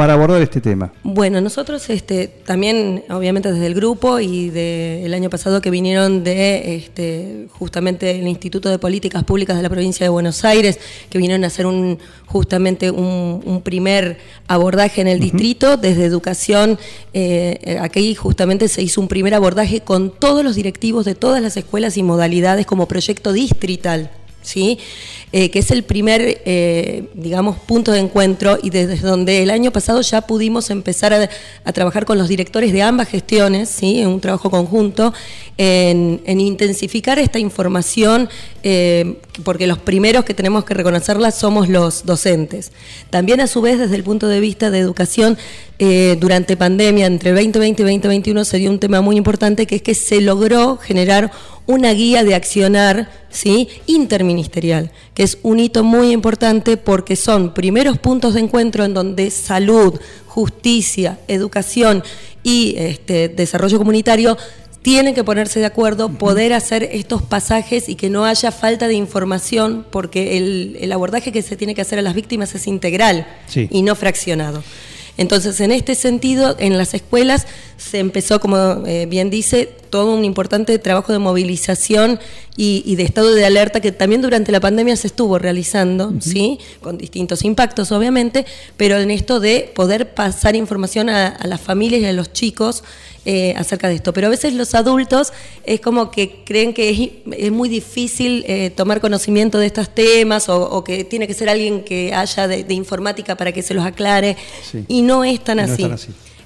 para 0.00 0.14
abordar 0.14 0.40
este 0.40 0.62
tema? 0.62 0.90
Bueno, 1.02 1.42
nosotros 1.42 1.90
este, 1.90 2.26
también, 2.26 3.04
obviamente 3.10 3.52
desde 3.52 3.66
el 3.66 3.74
grupo 3.74 4.18
y 4.18 4.48
del 4.48 5.12
año 5.12 5.28
pasado 5.28 5.60
que 5.60 5.68
vinieron 5.68 6.24
de 6.24 6.76
este, 6.76 7.48
justamente 7.50 8.18
el 8.18 8.26
Instituto 8.26 8.70
de 8.70 8.78
Políticas 8.78 9.24
Públicas 9.24 9.58
de 9.58 9.62
la 9.62 9.68
provincia 9.68 10.06
de 10.06 10.08
Buenos 10.08 10.42
Aires, 10.46 10.80
que 11.10 11.18
vinieron 11.18 11.44
a 11.44 11.48
hacer 11.48 11.66
un, 11.66 11.98
justamente 12.24 12.90
un, 12.90 13.60
primer 13.62 14.16
abordaje 14.48 15.02
en 15.02 15.08
el 15.08 15.20
distrito, 15.20 15.76
desde 15.76 16.06
educación, 16.06 16.78
eh, 17.12 17.76
aquí 17.82 18.14
justamente 18.14 18.68
se 18.68 18.80
hizo 18.80 19.02
un 19.02 19.08
primer 19.08 19.34
abordaje 19.34 19.82
con 19.82 20.10
todos 20.18 20.42
los 20.42 20.56
directivos 20.56 21.04
de 21.04 21.14
todas 21.14 21.42
las 21.42 21.58
escuelas 21.58 21.98
y 21.98 22.02
modalidades 22.02 22.64
como 22.64 22.88
proyecto 22.88 23.34
distrital. 23.34 24.10
¿Sí? 24.42 24.78
Eh, 25.32 25.50
que 25.50 25.60
es 25.60 25.70
el 25.70 25.84
primer, 25.84 26.42
eh, 26.44 27.04
digamos, 27.14 27.56
punto 27.58 27.92
de 27.92 28.00
encuentro 28.00 28.58
y 28.60 28.70
desde 28.70 28.96
donde 28.96 29.44
el 29.44 29.50
año 29.50 29.70
pasado 29.70 30.00
ya 30.00 30.22
pudimos 30.22 30.70
empezar 30.70 31.12
a, 31.12 31.72
trabajar 31.72 32.04
con 32.04 32.18
los 32.18 32.28
directores 32.28 32.72
de 32.72 32.82
ambas 32.82 33.08
gestiones, 33.08 33.68
¿sí? 33.68 34.00
en 34.00 34.08
un 34.08 34.20
trabajo 34.20 34.50
conjunto, 34.50 35.14
en, 35.56 36.20
intensificar 36.26 37.20
esta 37.20 37.38
información, 37.38 38.28
eh, 38.64 39.18
porque 39.44 39.68
los 39.68 39.78
primeros 39.78 40.24
que 40.24 40.34
tenemos 40.34 40.64
que 40.64 40.74
reconocerla 40.74 41.30
somos 41.30 41.68
los 41.68 42.04
docentes. 42.04 42.72
También 43.10 43.40
a 43.40 43.46
su 43.46 43.60
vez, 43.60 43.78
desde 43.78 43.94
el 43.94 44.02
punto 44.02 44.26
de 44.26 44.40
vista 44.40 44.70
de 44.70 44.78
educación, 44.78 45.38
durante 46.18 46.58
pandemia, 46.58 47.06
entre 47.06 47.30
2020 47.30 47.80
y 47.80 47.84
2021, 47.86 48.44
se 48.44 48.58
dio 48.58 48.70
un 48.70 48.78
tema 48.78 49.00
muy 49.00 49.16
importante, 49.16 49.66
que 49.66 49.76
es 49.76 49.82
que 49.82 49.94
se 49.94 50.20
logró 50.20 50.76
generar 50.76 51.32
una 51.70 51.92
guía 51.92 52.24
de 52.24 52.34
accionar 52.34 53.10
¿sí? 53.30 53.68
interministerial, 53.86 54.90
que 55.14 55.22
es 55.22 55.38
un 55.42 55.60
hito 55.60 55.84
muy 55.84 56.10
importante 56.10 56.76
porque 56.76 57.16
son 57.16 57.54
primeros 57.54 57.98
puntos 57.98 58.34
de 58.34 58.40
encuentro 58.40 58.84
en 58.84 58.92
donde 58.92 59.30
salud, 59.30 59.98
justicia, 60.26 61.20
educación 61.28 62.02
y 62.42 62.74
este, 62.76 63.28
desarrollo 63.28 63.78
comunitario 63.78 64.36
tienen 64.82 65.14
que 65.14 65.24
ponerse 65.24 65.60
de 65.60 65.66
acuerdo, 65.66 66.08
poder 66.10 66.52
hacer 66.54 66.82
estos 66.82 67.22
pasajes 67.22 67.88
y 67.88 67.94
que 67.94 68.10
no 68.10 68.24
haya 68.24 68.50
falta 68.50 68.88
de 68.88 68.94
información, 68.94 69.86
porque 69.90 70.38
el, 70.38 70.90
abordaje 70.92 71.32
que 71.32 71.42
se 71.42 71.56
tiene 71.56 71.74
que 71.74 71.82
hacer 71.82 71.98
a 71.98 72.02
las 72.02 72.14
víctimas 72.14 72.54
es 72.54 72.66
integral 72.66 73.26
y 73.54 73.82
no 73.82 73.94
fraccionado. 73.94 74.64
Entonces, 75.20 75.60
en 75.60 75.70
este 75.70 75.94
sentido, 75.96 76.56
en 76.58 76.78
las 76.78 76.94
escuelas 76.94 77.46
se 77.76 77.98
empezó, 77.98 78.40
como 78.40 78.86
eh, 78.86 79.04
bien 79.04 79.28
dice, 79.28 79.68
todo 79.90 80.14
un 80.14 80.24
importante 80.24 80.78
trabajo 80.78 81.12
de 81.12 81.18
movilización 81.18 82.18
y, 82.56 82.94
de 82.96 83.02
estado 83.02 83.34
de 83.34 83.44
alerta 83.44 83.80
que 83.80 83.92
también 83.92 84.22
durante 84.22 84.50
la 84.50 84.60
pandemia 84.60 84.96
se 84.96 85.08
estuvo 85.08 85.38
realizando, 85.38 86.14
¿sí? 86.20 86.58
Con 86.80 86.96
distintos 86.96 87.44
impactos, 87.44 87.92
obviamente, 87.92 88.46
pero 88.78 88.96
en 88.96 89.10
esto 89.10 89.40
de 89.40 89.70
poder 89.74 90.14
pasar 90.14 90.56
información 90.56 91.10
a, 91.10 91.38
las 91.44 91.60
familias 91.60 92.00
y 92.00 92.06
a 92.06 92.14
los 92.14 92.32
chicos 92.32 92.82
eh, 93.24 93.54
acerca 93.56 93.88
de 93.88 93.96
esto. 93.96 94.12
Pero 94.12 94.28
a 94.28 94.30
veces 94.30 94.54
los 94.54 94.74
adultos 94.74 95.32
es 95.64 95.80
como 95.80 96.10
que 96.10 96.42
creen 96.44 96.72
que 96.72 97.22
es, 97.36 97.52
muy 97.52 97.68
difícil 97.68 98.44
eh, 98.46 98.70
tomar 98.70 99.00
conocimiento 99.00 99.58
de 99.58 99.66
estos 99.66 99.94
temas 99.94 100.48
o, 100.48 100.82
que 100.84 101.04
tiene 101.04 101.26
que 101.26 101.34
ser 101.34 101.48
alguien 101.48 101.84
que 101.84 102.14
haya 102.14 102.48
de, 102.48 102.74
informática 102.74 103.36
para 103.36 103.52
que 103.52 103.62
se 103.62 103.74
los 103.74 103.84
aclare. 103.84 104.36
Y 104.88 105.02
no 105.02 105.24
es 105.24 105.42
tan 105.44 105.60
así. 105.60 105.86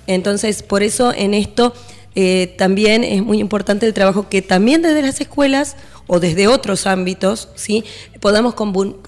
Entonces, 0.07 0.63
por 0.63 0.83
eso 0.83 1.13
en 1.15 1.35
esto 1.35 1.73
eh, 2.15 2.55
también 2.57 3.03
es 3.05 3.23
muy 3.23 3.39
importante 3.39 3.87
el 3.87 3.95
trabajo 3.95 4.29
que 4.29 4.43
también 4.43 4.83
desde 4.83 5.03
las 5.03 5.21
escuelas 5.21 5.77
o 6.07 6.21
desde 6.21 6.49
otros 6.49 6.87
ámbitos, 6.87 7.49
¿sí? 7.55 7.85
podamos 8.21 8.55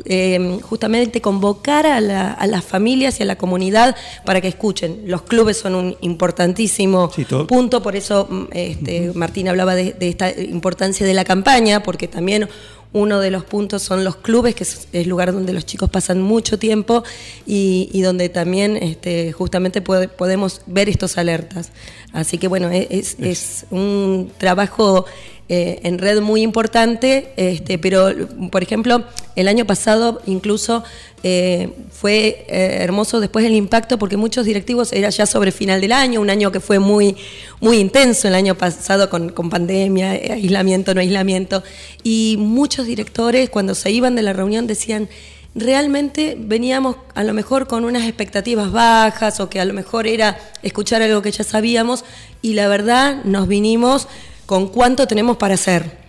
eh, 0.06 0.58
justamente 0.62 1.20
convocar 1.20 1.86
a, 1.86 2.00
las 2.00 2.64
familias 2.64 3.20
y 3.20 3.22
a 3.22 3.26
la 3.26 3.36
comunidad 3.36 3.96
para 4.24 4.40
que 4.40 4.48
escuchen. 4.48 5.02
Los 5.06 5.22
clubes 5.22 5.58
son 5.58 5.74
un 5.74 5.96
importantísimo 6.00 7.10
punto, 7.46 7.82
por 7.82 7.96
eso 7.96 8.26
mm, 8.28 8.44
este, 8.52 9.12
Martín 9.14 9.48
hablaba 9.48 9.74
de, 9.74 9.94
esta 10.00 10.30
importancia 10.30 11.06
de 11.06 11.14
la 11.14 11.24
campaña, 11.24 11.82
porque 11.82 12.08
también 12.08 12.48
uno 12.96 13.20
de 13.20 13.30
los 13.30 13.44
puntos 13.44 13.82
son 13.82 14.04
los 14.04 14.16
clubes, 14.16 14.54
que 14.54 14.64
es 14.64 14.88
el 14.92 15.08
lugar 15.08 15.32
donde 15.32 15.52
los 15.52 15.66
chicos 15.66 15.90
pasan 15.90 16.22
mucho 16.22 16.58
tiempo 16.58 17.04
y, 17.46 17.90
y 17.92 18.00
donde 18.00 18.28
también 18.30 18.76
este, 18.76 19.32
justamente 19.32 19.82
puede- 19.82 20.08
podemos 20.08 20.62
ver 20.66 20.88
estos 20.88 21.18
alertas. 21.18 21.70
Así 22.12 22.38
que 22.38 22.48
bueno, 22.48 22.70
e, 22.70 22.86
es, 22.90 23.16
es 23.20 23.66
un 23.70 24.30
trabajo 24.38 25.04
eh, 25.48 25.80
en 25.84 25.98
red 25.98 26.20
muy 26.20 26.42
importante, 26.42 27.32
este, 27.36 27.78
pero 27.78 28.10
por 28.50 28.62
ejemplo, 28.62 29.04
el 29.36 29.48
año 29.48 29.66
pasado 29.66 30.20
incluso 30.26 30.82
eh, 31.22 31.70
fue 31.90 32.46
eh, 32.48 32.78
hermoso 32.82 33.18
después 33.18 33.44
el 33.44 33.54
impacto 33.54 33.98
porque 33.98 34.16
muchos 34.16 34.44
directivos 34.44 34.92
era 34.92 35.10
ya 35.10 35.26
sobre 35.26 35.50
final 35.50 35.80
del 35.80 35.92
año, 35.92 36.20
un 36.20 36.30
año 36.30 36.52
que 36.52 36.60
fue 36.60 36.78
muy, 36.78 37.16
muy 37.60 37.78
intenso 37.78 38.28
el 38.28 38.34
año 38.34 38.54
pasado 38.54 39.10
con, 39.10 39.30
con 39.30 39.50
pandemia, 39.50 40.14
eh, 40.14 40.32
aislamiento, 40.34 40.94
no 40.94 41.00
aislamiento, 41.00 41.62
y 42.02 42.36
muchos 42.38 42.86
directores 42.86 43.50
cuando 43.50 43.74
se 43.74 43.90
iban 43.90 44.14
de 44.14 44.22
la 44.22 44.34
reunión 44.34 44.66
decían, 44.66 45.08
realmente 45.56 46.36
veníamos 46.38 46.96
a 47.14 47.24
lo 47.24 47.32
mejor 47.32 47.66
con 47.66 47.84
unas 47.84 48.04
expectativas 48.04 48.70
bajas 48.70 49.40
o 49.40 49.48
que 49.48 49.58
a 49.58 49.64
lo 49.64 49.74
mejor 49.74 50.06
era 50.06 50.38
escuchar 50.62 51.02
algo 51.02 51.22
que 51.22 51.32
ya 51.32 51.44
sabíamos 51.44 52.04
y 52.40 52.52
la 52.52 52.68
verdad 52.68 53.24
nos 53.24 53.48
vinimos 53.48 54.06
con 54.46 54.68
cuánto 54.68 55.06
tenemos 55.06 55.36
para 55.36 55.54
hacer. 55.54 56.06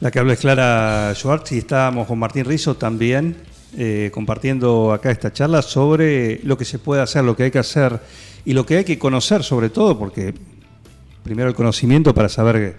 La 0.00 0.10
que 0.10 0.18
habla 0.18 0.32
es 0.32 0.40
Clara 0.40 1.12
Schwartz 1.14 1.52
y 1.52 1.58
estábamos 1.58 2.06
con 2.06 2.18
Martín 2.18 2.44
Rizzo 2.44 2.76
también 2.76 3.36
eh, 3.76 4.10
compartiendo 4.14 4.92
acá 4.92 5.10
esta 5.10 5.32
charla 5.32 5.60
sobre 5.60 6.40
lo 6.44 6.56
que 6.56 6.64
se 6.64 6.78
puede 6.78 7.02
hacer, 7.02 7.24
lo 7.24 7.34
que 7.36 7.44
hay 7.44 7.50
que 7.50 7.58
hacer 7.58 7.98
y 8.44 8.52
lo 8.52 8.64
que 8.64 8.76
hay 8.76 8.84
que 8.84 8.98
conocer 8.98 9.42
sobre 9.42 9.68
todo, 9.68 9.98
porque 9.98 10.32
primero 11.24 11.48
el 11.48 11.56
conocimiento 11.56 12.14
para 12.14 12.28
saber 12.28 12.76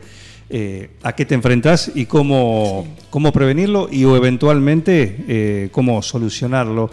eh, 0.50 0.92
a 1.04 1.14
qué 1.14 1.26
te 1.26 1.36
enfrentás 1.36 1.92
y 1.94 2.06
cómo, 2.06 2.88
cómo 3.10 3.34
prevenirlo 3.34 3.90
y 3.92 4.06
o 4.06 4.16
eventualmente 4.16 5.26
eh, 5.28 5.70
cómo 5.72 6.02
solucionarlo. 6.02 6.90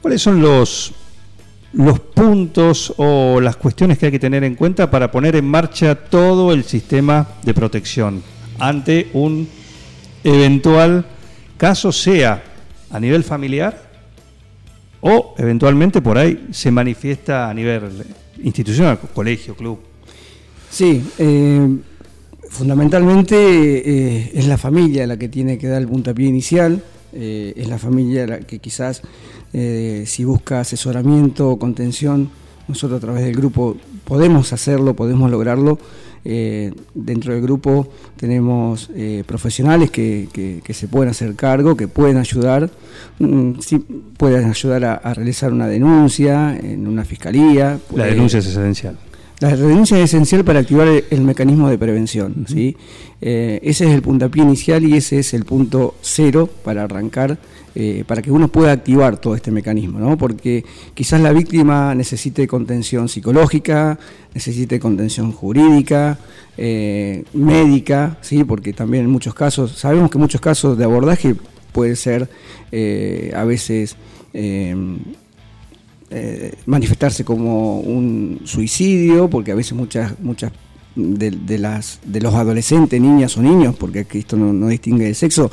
¿Cuáles 0.00 0.22
son 0.22 0.40
los, 0.40 0.92
los 1.76 2.00
puntos 2.00 2.94
o 2.96 3.38
las 3.40 3.56
cuestiones 3.56 3.98
que 3.98 4.06
hay 4.06 4.12
que 4.12 4.18
tener 4.18 4.42
en 4.44 4.54
cuenta 4.54 4.90
para 4.90 5.10
poner 5.10 5.36
en 5.36 5.44
marcha 5.44 5.94
todo 5.94 6.52
el 6.52 6.64
sistema 6.64 7.28
de 7.44 7.52
protección 7.52 8.22
ante 8.58 9.10
un 9.12 9.46
eventual 10.24 11.04
caso, 11.58 11.92
sea 11.92 12.42
a 12.90 12.98
nivel 12.98 13.24
familiar 13.24 13.90
o 15.02 15.34
eventualmente 15.36 16.00
por 16.00 16.16
ahí 16.16 16.46
se 16.50 16.70
manifiesta 16.70 17.50
a 17.50 17.54
nivel 17.54 17.82
institucional, 18.42 18.98
colegio, 19.14 19.54
club? 19.54 19.78
Sí, 20.70 21.02
eh, 21.18 21.68
fundamentalmente 22.48 23.36
eh, 23.36 24.30
es 24.32 24.46
la 24.46 24.56
familia 24.56 25.06
la 25.06 25.18
que 25.18 25.28
tiene 25.28 25.58
que 25.58 25.68
dar 25.68 25.82
el 25.82 25.88
puntapié 25.88 26.26
inicial, 26.26 26.82
eh, 27.12 27.52
es 27.54 27.68
la 27.68 27.78
familia 27.78 28.26
la 28.26 28.38
que 28.40 28.60
quizás 28.60 29.02
eh, 29.52 30.04
si 30.06 30.24
busca 30.24 30.60
asesoramiento 30.60 31.48
o 31.50 31.58
contención, 31.58 32.30
nosotros 32.68 32.98
a 32.98 33.00
través 33.00 33.24
del 33.24 33.34
grupo 33.34 33.76
podemos 34.04 34.52
hacerlo, 34.52 34.94
podemos 34.94 35.30
lograrlo. 35.30 35.78
Eh, 36.28 36.72
dentro 36.92 37.32
del 37.34 37.40
grupo 37.40 37.86
tenemos 38.16 38.90
eh, 38.96 39.22
profesionales 39.24 39.92
que, 39.92 40.28
que- 40.32 40.60
que 40.64 40.74
se 40.74 40.88
pueden 40.88 41.10
hacer 41.10 41.36
cargo, 41.36 41.76
que 41.76 41.86
pueden 41.86 42.16
ayudar, 42.16 42.68
mm, 43.20 43.60
sí, 43.60 43.78
pueden 44.16 44.46
ayudar 44.50 44.84
a, 44.84 44.94
a 44.94 45.14
realizar 45.14 45.52
una 45.52 45.68
denuncia 45.68 46.58
en 46.58 46.88
una 46.88 47.04
fiscalía. 47.04 47.70
La 47.74 47.78
puede- 47.78 48.10
denuncia 48.10 48.40
es 48.40 48.46
esencial. 48.46 48.98
La 49.40 49.54
denuncia 49.54 49.98
es 49.98 50.04
esencial 50.04 50.44
para 50.44 50.60
activar 50.60 50.88
el, 50.88 51.04
el 51.10 51.20
mecanismo 51.20 51.68
de 51.68 51.76
prevención. 51.76 52.46
¿sí? 52.48 52.76
Eh, 53.20 53.60
ese 53.62 53.84
es 53.84 53.90
el 53.90 54.00
puntapié 54.00 54.42
inicial 54.42 54.84
y 54.84 54.96
ese 54.96 55.18
es 55.18 55.34
el 55.34 55.44
punto 55.44 55.94
cero 56.00 56.48
para 56.64 56.84
arrancar, 56.84 57.38
eh, 57.74 58.04
para 58.06 58.22
que 58.22 58.30
uno 58.30 58.48
pueda 58.48 58.72
activar 58.72 59.18
todo 59.18 59.34
este 59.34 59.50
mecanismo. 59.50 59.98
¿no? 59.98 60.16
Porque 60.16 60.64
quizás 60.94 61.20
la 61.20 61.32
víctima 61.32 61.94
necesite 61.94 62.46
contención 62.46 63.10
psicológica, 63.10 63.98
necesite 64.34 64.80
contención 64.80 65.32
jurídica, 65.32 66.18
eh, 66.56 67.24
médica, 67.34 68.16
¿sí? 68.22 68.42
porque 68.42 68.72
también 68.72 69.04
en 69.04 69.10
muchos 69.10 69.34
casos, 69.34 69.72
sabemos 69.72 70.10
que 70.10 70.16
muchos 70.16 70.40
casos 70.40 70.78
de 70.78 70.84
abordaje 70.84 71.34
puede 71.72 71.96
ser 71.96 72.28
a 73.34 73.44
veces... 73.44 73.96
eh, 76.10 76.54
manifestarse 76.66 77.24
como 77.24 77.80
un 77.80 78.40
suicidio, 78.44 79.28
porque 79.28 79.52
a 79.52 79.54
veces 79.54 79.72
muchas, 79.72 80.18
muchas 80.20 80.52
de, 80.94 81.30
de 81.30 81.58
las, 81.58 82.00
de 82.04 82.20
los 82.20 82.34
adolescentes, 82.34 83.00
niñas 83.00 83.36
o 83.36 83.42
niños, 83.42 83.74
porque 83.76 84.00
aquí 84.00 84.18
esto 84.18 84.36
no, 84.36 84.52
no 84.52 84.68
distingue 84.68 85.04
de 85.06 85.14
sexo, 85.14 85.50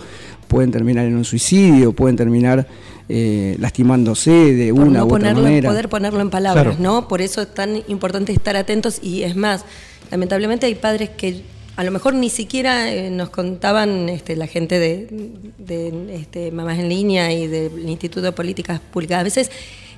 pueden 0.48 0.72
terminar 0.72 1.06
en 1.06 1.16
un 1.16 1.26
suicidio, 1.26 1.94
pueden 1.94 2.16
terminar 2.16 2.68
eh, 3.10 3.56
lastimándose 3.60 4.32
de 4.32 4.74
por 4.74 4.84
una 4.88 5.00
no 5.00 5.06
u 5.06 5.08
otra 5.08 5.18
ponerlo, 5.20 5.44
manera. 5.44 5.70
poder 5.70 5.90
ponerlo 5.90 6.22
en 6.22 6.30
palabras, 6.30 6.78
Claro. 6.78 6.82
¿no? 6.82 7.08
Por 7.08 7.22
eso 7.22 7.42
es 7.42 7.54
tan 7.54 7.82
importante 7.88 8.32
estar 8.32 8.56
atentos 8.56 9.00
y 9.02 9.24
es 9.24 9.36
más, 9.36 9.66
lamentablemente 10.12 10.66
hay 10.68 10.76
padres 10.76 11.10
que 11.10 11.42
a 11.76 11.84
lo 11.84 11.90
mejor 11.92 12.14
ni 12.14 12.30
siquiera 12.30 12.94
eh, 12.94 13.10
nos 13.10 13.30
contaban 13.30 14.08
este, 14.08 14.36
la 14.36 14.46
gente 14.48 14.78
de, 14.80 15.32
de, 15.58 16.16
este, 16.16 16.52
Mamás 16.52 16.78
en 16.78 16.88
Línea 16.88 17.34
y 17.34 17.48
del 17.48 17.90
Instituto 17.90 18.22
de 18.22 18.32
Políticas 18.32 18.80
Públicas. 18.80 19.20
A 19.20 19.24
veces 19.24 19.50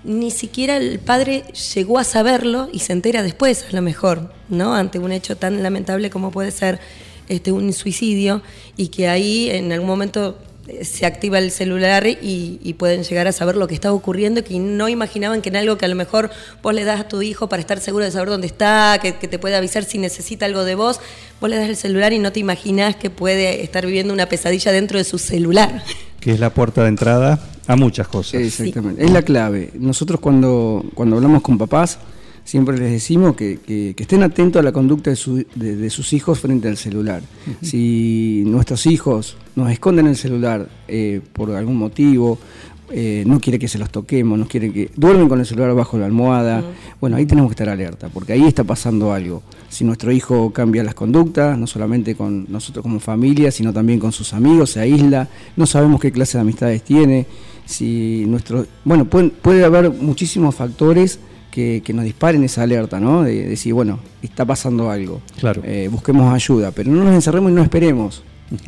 ni 0.06 0.32
siquiera 0.32 0.78
el 0.78 1.00
padre 1.00 1.44
llegó 1.74 1.98
a 2.00 2.04
saberlo 2.04 2.70
y 2.72 2.80
se 2.80 2.94
entera 2.94 3.24
después, 3.24 3.66
a 3.70 3.76
lo 3.76 3.82
mejor, 3.82 4.32
¿no? 4.50 4.76
Ante 4.76 5.00
un 5.00 5.12
hecho 5.12 5.36
tan 5.36 5.64
lamentable 5.64 6.10
como 6.10 6.32
puede 6.32 6.52
ser 6.52 6.80
este, 7.28 7.52
un 7.52 7.74
suicidio 7.74 8.42
y 8.78 8.90
que 8.90 9.08
ahí 9.08 9.50
en 9.50 9.72
algún 9.72 9.88
momento 9.88 10.38
eh, 10.68 10.86
se 10.86 11.08
activa 11.08 11.40
el 11.40 11.50
celular 11.50 12.06
y, 12.06 12.60
y 12.64 12.74
pueden 12.74 13.04
llegar 13.04 13.28
a 13.28 13.32
saber 13.32 13.56
lo 13.56 13.68
que 13.68 13.74
está 13.74 13.92
ocurriendo 13.92 14.44
que 14.44 14.60
no 14.60 14.90
imaginaban 14.90 15.42
que 15.42 15.50
en 15.50 15.56
algo 15.56 15.78
que 15.78 15.86
a 15.86 15.88
lo 15.88 15.96
mejor 15.96 16.30
vos 16.62 16.74
le 16.74 16.84
das 16.84 17.00
a 17.02 17.08
tu 17.08 17.24
hijo 17.24 17.50
para 17.50 17.62
estar 17.62 17.80
seguro 17.80 18.06
de 18.06 18.12
saber 18.12 18.30
dónde 18.30 18.48
está, 18.48 19.00
que, 19.02 19.16
que 19.16 19.28
te 19.28 19.40
puede 19.40 19.56
avisar 19.56 19.84
si 19.86 19.98
necesita 19.98 20.46
algo 20.46 20.64
de 20.64 20.76
vos, 20.76 21.00
vos 21.42 21.50
le 21.50 21.58
das 21.58 21.68
el 21.68 21.78
celular 21.78 22.14
y 22.14 22.20
no 22.20 22.32
te 22.32 22.40
imaginás 22.40 22.96
que 22.96 23.10
puede 23.10 23.64
estar 23.64 23.86
viviendo 23.86 24.14
una 24.14 24.28
pesadilla 24.28 24.72
dentro 24.72 25.00
de 25.00 25.04
su 25.04 25.18
celular. 25.18 25.84
Que 26.26 26.32
es 26.32 26.40
la 26.40 26.50
puerta 26.52 26.82
de 26.82 26.88
entrada 26.90 27.40
a 27.68 27.76
muchas 27.76 28.08
cosas. 28.08 28.42
Exactamente, 28.42 29.06
es 29.06 29.12
la 29.12 29.22
clave. 29.22 29.70
Nosotros 29.78 30.20
cuando, 30.20 30.84
cuando 30.96 31.18
hablamos 31.18 31.44
con 31.44 31.60
papás, 31.60 32.00
siempre 32.44 32.80
les 32.80 32.92
decimos 32.92 33.36
que, 33.36 33.60
que- 33.60 33.94
que 33.96 34.04
estén 34.04 34.24
atentos 34.24 34.60
a 34.60 34.64
la 34.64 34.72
conducta 34.72 35.12
de, 35.12 35.16
su- 35.18 35.46
de- 35.54 35.76
de 35.76 35.90
sus 35.92 36.14
hijos 36.14 36.40
frente 36.40 36.68
al 36.68 36.78
celular. 36.78 37.22
Si 37.62 38.42
nuestros 38.48 38.88
hijos 38.88 39.38
nos 39.56 39.70
esconden 39.72 40.08
el 40.08 40.16
celular 40.16 40.68
eh, 40.88 41.22
por 41.32 41.52
algún 41.52 41.78
motivo, 41.78 42.40
eh, 42.92 43.24
no 43.26 43.40
quiere 43.40 43.58
que 43.60 43.68
se 43.68 43.78
los 43.78 43.90
toquemos, 43.90 44.38
no 44.38 44.48
quiere 44.48 44.72
que 44.72 44.92
duermen 44.96 45.28
con 45.28 45.40
el 45.40 45.46
celular 45.46 45.74
bajo 45.74 45.98
la 45.98 46.06
almohada, 46.06 46.64
bueno, 47.02 47.18
ahí 47.18 47.26
tenemos 47.26 47.50
que 47.50 47.54
estar 47.54 47.70
alerta, 47.70 48.10
porque 48.10 48.34
ahí 48.34 48.44
está 48.46 48.64
pasando 48.64 49.12
algo. 49.14 49.42
Si 49.70 49.84
nuestro 49.84 50.12
hijo 50.12 50.52
cambia 50.54 50.84
las 50.84 50.94
conductas, 50.96 51.58
no 51.58 51.68
solamente 51.68 52.16
con 52.16 52.46
nosotros 52.50 52.84
como 52.84 53.00
familia, 53.00 53.52
sino 53.52 53.74
también 53.74 54.00
con 54.00 54.12
sus 54.12 54.34
amigos, 54.34 54.72
se 54.72 54.80
aísla, 54.80 55.28
no 55.56 55.66
sabemos 55.66 56.00
qué 56.00 56.12
clase 56.12 56.38
de 56.38 56.42
amistades 56.44 56.84
tiene, 56.84 57.26
si 57.66 58.26
nuestro, 58.28 58.66
bueno, 58.84 59.06
pueden- 59.06 59.32
puede 59.32 59.64
haber 59.66 59.90
muchísimos 59.92 60.54
factores 60.56 61.20
que, 61.52 61.82
que 61.84 61.94
nos 61.94 62.04
disparen 62.06 62.44
esa 62.44 62.64
alerta, 62.64 63.00
¿no? 63.00 63.24
De, 63.24 63.48
decir, 63.48 63.74
bueno, 63.74 64.00
está 64.22 64.46
pasando 64.46 64.92
algo. 64.92 65.22
Claro. 65.40 65.62
Eh, 65.66 65.88
busquemos 65.92 66.34
ayuda, 66.34 66.72
pero 66.72 66.92
no 66.92 67.04
nos 67.04 67.14
encerremos 67.16 67.52
y 67.52 67.56
no 67.56 67.64
esperemos. 67.64 68.24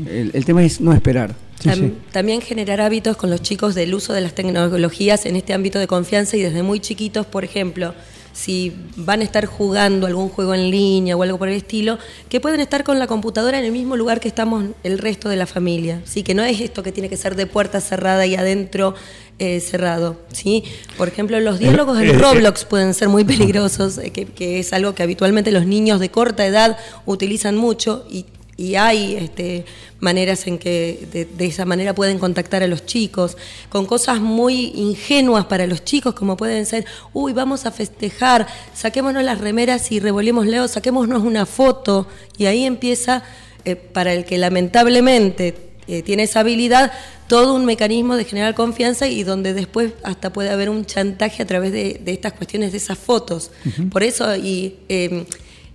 El, 0.09 0.31
el 0.33 0.45
tema 0.45 0.63
es 0.63 0.81
no 0.81 0.93
esperar. 0.93 1.35
Sí, 1.59 1.69
Tam- 1.69 1.75
sí. 1.79 1.93
También 2.11 2.41
generar 2.41 2.81
hábitos 2.81 3.17
con 3.17 3.29
los 3.29 3.41
chicos 3.41 3.73
del 3.75 3.93
uso 3.93 4.13
de 4.13 4.21
las 4.21 4.33
tecnologías 4.33 5.25
en 5.25 5.35
este 5.35 5.53
ámbito 5.53 5.79
de 5.79 5.87
confianza 5.87 6.37
y 6.37 6.41
desde 6.41 6.61
muy 6.63 6.79
chiquitos, 6.79 7.25
por 7.25 7.43
ejemplo, 7.43 7.93
si 8.33 8.71
van 8.95 9.21
a 9.21 9.23
estar 9.23 9.47
jugando 9.47 10.05
algún 10.05 10.29
juego 10.29 10.53
en 10.53 10.69
línea 10.69 11.17
o 11.17 11.23
algo 11.23 11.39
por 11.39 11.47
el 11.47 11.55
estilo, 11.55 11.97
que 12.29 12.39
pueden 12.39 12.59
estar 12.59 12.83
con 12.83 12.99
la 12.99 13.07
computadora 13.07 13.57
en 13.57 13.65
el 13.65 13.71
mismo 13.71 13.95
lugar 13.97 14.19
que 14.19 14.27
estamos 14.27 14.65
el 14.83 14.99
resto 14.99 15.27
de 15.29 15.37
la 15.37 15.47
familia. 15.47 16.01
Sí, 16.05 16.21
que 16.21 16.35
no 16.35 16.43
es 16.43 16.61
esto 16.61 16.83
que 16.83 16.91
tiene 16.91 17.09
que 17.09 17.17
ser 17.17 17.35
de 17.35 17.47
puerta 17.47 17.81
cerrada 17.81 18.27
y 18.27 18.35
adentro 18.35 18.93
eh, 19.39 19.59
cerrado. 19.59 20.17
¿sí? 20.31 20.63
Por 20.99 21.07
ejemplo, 21.07 21.39
los 21.39 21.57
diálogos 21.57 21.97
eh, 21.99 22.03
en 22.03 22.09
eh. 22.11 22.19
Roblox 22.19 22.65
pueden 22.65 22.93
ser 22.93 23.09
muy 23.09 23.23
peligrosos, 23.23 23.97
eh, 23.97 24.11
que, 24.11 24.25
que 24.25 24.59
es 24.59 24.71
algo 24.71 24.93
que 24.93 25.01
habitualmente 25.01 25.51
los 25.51 25.65
niños 25.65 25.99
de 25.99 26.09
corta 26.11 26.45
edad 26.45 26.77
utilizan 27.07 27.57
mucho 27.57 28.05
y 28.07 28.27
y 28.57 28.73
hay 28.73 29.15
este, 29.15 29.65
maneras 29.99 30.47
en 30.47 30.57
que 30.57 31.07
de, 31.13 31.25
de 31.25 31.45
esa 31.45 31.63
manera 31.63 31.93
pueden 31.93 32.17
contactar 32.17 32.63
a 32.63 32.67
los 32.67 32.87
chicos, 32.87 33.37
con 33.69 33.85
cosas 33.85 34.19
muy 34.19 34.71
ingenuas 34.75 35.45
para 35.45 35.67
los 35.67 35.83
chicos, 35.83 36.15
como 36.15 36.35
pueden 36.35 36.65
ser, 36.65 36.85
uy, 37.13 37.33
vamos 37.33 37.67
a 37.67 37.71
festejar, 37.71 38.47
saquémonos 38.73 39.23
las 39.23 39.39
remeras 39.39 39.91
y 39.91 39.99
revolémosle, 39.99 40.67
saquémonos 40.67 41.21
una 41.21 41.45
foto, 41.45 42.07
y 42.35 42.47
ahí 42.47 42.65
empieza, 42.65 43.23
eh, 43.63 43.75
para 43.75 44.11
el 44.11 44.25
que 44.25 44.39
lamentablemente 44.39 45.55
eh, 45.87 46.01
tiene 46.01 46.23
esa 46.23 46.39
habilidad, 46.39 46.91
todo 47.27 47.53
un 47.53 47.65
mecanismo 47.65 48.15
de 48.15 48.25
generar 48.25 48.55
confianza 48.55 49.07
y 49.07 49.21
donde 49.21 49.53
después 49.53 49.91
hasta 50.01 50.33
puede 50.33 50.49
haber 50.49 50.69
un 50.69 50.85
chantaje 50.85 51.43
a 51.43 51.45
través 51.45 51.71
de, 51.71 52.01
de 52.03 52.11
estas 52.11 52.33
cuestiones, 52.33 52.71
de 52.71 52.79
esas 52.79 52.97
fotos. 52.97 53.51
Por 53.91 54.01
eso, 54.01 54.35
y... 54.35 54.77
eh, 54.89 55.27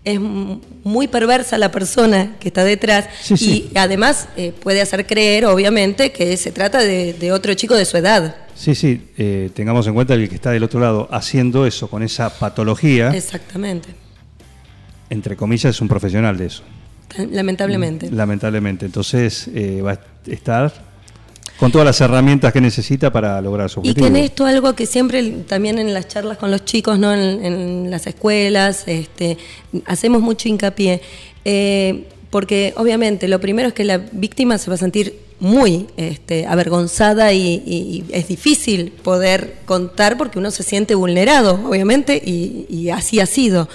es 0.05 0.19
muy 0.21 1.07
perversa 1.07 1.59
la 1.59 1.71
persona 1.71 2.37
que 2.41 2.49
está 2.49 2.65
detrás 2.65 3.09
Sí, 3.23 3.37
sí. 3.37 3.71
y 3.73 3.79
además 3.79 4.29
eh, 4.37 4.53
puede 4.61 4.81
hacer 4.81 5.07
creer, 5.07 5.45
obviamente, 5.47 6.11
que 6.11 6.37
se 6.37 6.51
trata 6.51 6.81
de, 6.81 7.13
de 7.15 7.31
otro 7.33 7.55
chico 7.55 7.75
de 7.77 7.85
su 7.85 7.97
edad. 7.97 8.35
Sí, 8.55 8.75
sí, 8.75 9.01
eh, 9.17 9.51
tengamos 9.55 9.87
en 9.87 9.95
cuenta 9.95 10.17
que 10.17 10.25
el 10.25 10.29
que 10.29 10.35
está 10.35 10.51
del 10.51 10.63
otro 10.65 10.81
lado 10.81 11.09
haciendo 11.13 11.67
eso 11.67 11.89
con 11.89 12.03
esa 12.03 12.31
patología, 12.39 13.11
Exactamente. 13.15 13.91
entre 15.11 15.37
comillas, 15.37 15.75
es 15.75 15.81
un 15.81 15.89
profesional 15.89 16.37
de 16.37 16.47
eso, 16.47 16.63
Lamentablemente. 17.31 18.11
lamentablemente. 18.11 18.87
Entonces 18.87 19.49
eh, 19.55 19.83
va 19.83 19.93
a 19.93 20.01
estar 20.27 20.73
con 21.62 21.71
todas 21.71 21.85
las 21.87 22.00
herramientas 22.00 22.52
que 22.52 22.61
necesita 22.61 23.12
para 23.12 23.40
lograr 23.40 23.71
su 23.71 23.78
Y 23.78 23.90
objetivo. 23.90 24.04
que 24.04 24.11
en 24.11 24.16
esto 24.25 24.45
algo 24.47 24.75
que 24.75 24.85
siempre 24.85 25.23
también 25.47 25.78
en 25.78 25.95
las 25.95 26.09
charlas 26.09 26.37
con 26.37 26.50
los 26.50 26.64
chicos, 26.64 26.99
¿no? 26.99 27.14
en, 27.14 27.45
en 27.45 27.88
las 27.88 28.04
escuelas, 28.09 28.83
este, 28.88 29.38
hacemos 29.87 30.21
mucho 30.23 30.49
hincapié. 30.49 31.00
eh, 31.45 32.09
porque 32.31 32.73
obviamente 32.76 33.28
lo 33.28 33.38
primero 33.40 33.69
es 33.69 33.75
que 33.75 33.85
la 33.85 33.99
víctima 33.99 34.59
se 34.59 34.71
va 34.71 34.75
a 34.75 34.78
sentir 34.78 35.14
muy 35.38 35.87
este, 35.97 36.47
avergonzada 36.47 37.33
y, 37.33 37.62
y- 37.64 37.76
y 37.76 38.04
es 38.11 38.26
difícil 38.26 38.90
poder 38.90 39.59
contar 39.64 40.16
porque 40.16 40.38
uno 40.40 40.50
se 40.50 40.62
siente 40.64 40.95
vulnerado, 40.97 41.61
obviamente, 41.69 42.21
y, 42.25 42.66
y 42.71 42.88
así 42.90 43.21
ha 43.21 43.26
sido. 43.26 43.69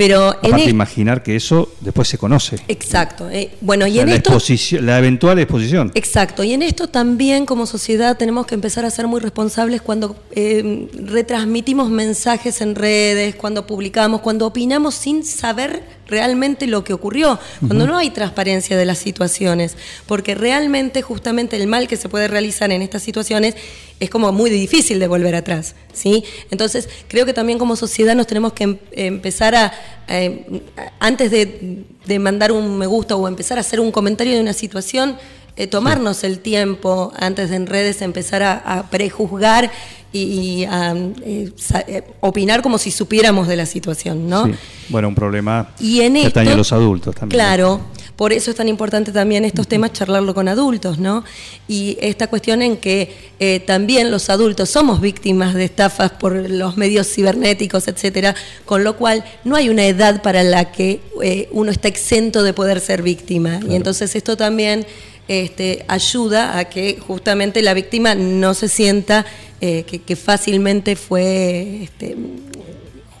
Pero 0.00 0.32
en 0.42 0.54
Aparte, 0.54 0.70
imaginar 0.70 1.22
que 1.22 1.36
eso 1.36 1.70
después 1.80 2.08
se 2.08 2.16
conoce. 2.16 2.56
Exacto. 2.68 3.28
eh, 3.28 3.50
bueno, 3.60 3.86
y 3.86 3.90
O 3.90 3.92
sea, 3.92 4.02
en 4.04 4.08
la, 4.08 4.14
esto... 4.16 4.30
exposición- 4.30 4.86
la 4.86 4.98
eventual 4.98 5.38
exposición. 5.38 5.92
Exacto, 5.94 6.42
y 6.42 6.54
en 6.54 6.62
esto 6.62 6.88
también 6.88 7.44
como 7.44 7.66
sociedad 7.66 8.16
tenemos 8.16 8.46
que 8.46 8.54
empezar 8.54 8.86
a 8.86 8.90
ser 8.90 9.06
muy 9.06 9.20
responsables 9.20 9.82
cuando 9.82 10.16
eh, 10.32 10.88
retransmitimos 10.94 11.90
mensajes 11.90 12.62
en 12.62 12.76
redes, 12.76 13.34
cuando 13.34 13.66
publicamos, 13.66 14.22
cuando 14.22 14.46
opinamos 14.46 14.94
sin 14.94 15.22
saber 15.22 15.82
realmente 16.10 16.66
lo 16.66 16.84
que 16.84 16.92
ocurrió, 16.92 17.38
cuando 17.66 17.86
no 17.86 17.96
hay 17.96 18.10
transparencia 18.10 18.76
de 18.76 18.84
las 18.84 18.98
situaciones, 18.98 19.76
porque 20.06 20.34
realmente 20.34 21.02
justamente 21.02 21.56
el 21.56 21.66
mal 21.66 21.86
que 21.88 21.96
se 21.96 22.08
puede 22.08 22.28
realizar 22.28 22.70
en 22.72 22.82
estas 22.82 23.02
situaciones 23.02 23.54
es 24.00 24.10
como 24.10 24.32
muy 24.32 24.50
difícil 24.50 24.98
de 24.98 25.06
volver 25.06 25.34
atrás, 25.34 25.74
¿sí? 25.92 26.24
Entonces, 26.50 26.88
creo 27.08 27.26
que 27.26 27.32
también 27.32 27.58
como 27.58 27.76
sociedad 27.76 28.14
nos 28.14 28.26
tenemos 28.26 28.52
que 28.54 28.64
em- 28.64 28.78
empezar 28.92 29.54
a, 29.54 29.72
eh, 30.08 30.62
antes 30.98 31.30
de, 31.30 31.84
de 32.06 32.18
mandar 32.18 32.50
un 32.52 32.78
me 32.78 32.86
gusta 32.86 33.14
o 33.16 33.28
empezar 33.28 33.58
a 33.58 33.60
hacer 33.60 33.78
un 33.78 33.92
comentario 33.92 34.34
de 34.34 34.40
una 34.40 34.52
situación, 34.54 35.16
eh, 35.56 35.66
tomarnos 35.66 36.24
el 36.24 36.38
tiempo 36.38 37.12
antes 37.18 37.50
de 37.50 37.56
en 37.56 37.66
redes 37.66 38.00
empezar 38.02 38.42
a, 38.42 38.54
a 38.56 38.88
prejuzgar 38.88 39.70
y, 40.12 40.20
y 40.20 40.64
a 40.64 40.94
eh, 40.96 42.02
opinar 42.20 42.62
como 42.62 42.78
si 42.78 42.90
supiéramos 42.90 43.48
de 43.48 43.56
la 43.56 43.66
situación, 43.66 44.28
¿no? 44.28 44.46
Sí. 44.46 44.52
Bueno, 44.88 45.08
un 45.08 45.14
problema 45.14 45.68
Y 45.78 46.00
en 46.00 46.14
que 46.14 46.18
esto, 46.20 46.40
atañe 46.40 46.52
a 46.52 46.56
los 46.56 46.72
adultos 46.72 47.14
también. 47.14 47.36
Claro, 47.38 47.80
por 48.16 48.34
eso 48.34 48.50
es 48.50 48.56
tan 48.58 48.68
importante 48.68 49.12
también 49.12 49.46
estos 49.46 49.66
temas 49.66 49.92
charlarlo 49.92 50.34
con 50.34 50.46
adultos, 50.46 50.98
¿no? 50.98 51.24
Y 51.68 51.96
esta 52.02 52.26
cuestión 52.26 52.60
en 52.60 52.76
que 52.76 53.14
eh, 53.38 53.60
también 53.60 54.10
los 54.10 54.28
adultos 54.28 54.68
somos 54.68 55.00
víctimas 55.00 55.54
de 55.54 55.64
estafas 55.64 56.10
por 56.10 56.32
los 56.34 56.76
medios 56.76 57.08
cibernéticos, 57.08 57.88
etcétera, 57.88 58.34
con 58.66 58.84
lo 58.84 58.96
cual 58.96 59.24
no 59.44 59.56
hay 59.56 59.70
una 59.70 59.86
edad 59.86 60.20
para 60.22 60.42
la 60.42 60.70
que 60.70 61.00
eh, 61.22 61.48
uno 61.52 61.70
está 61.70 61.88
exento 61.88 62.42
de 62.42 62.52
poder 62.52 62.80
ser 62.80 63.02
víctima. 63.02 63.60
Y 63.66 63.74
entonces 63.74 64.14
esto 64.14 64.36
también 64.36 64.86
este, 65.30 65.84
ayuda 65.86 66.58
a 66.58 66.64
que 66.64 66.98
justamente 66.98 67.62
la 67.62 67.72
víctima 67.72 68.16
no 68.16 68.52
se 68.52 68.66
sienta 68.66 69.24
eh, 69.60 69.84
que, 69.84 70.00
que 70.00 70.16
fácilmente 70.16 70.96
fue 70.96 71.84
este, 71.84 72.16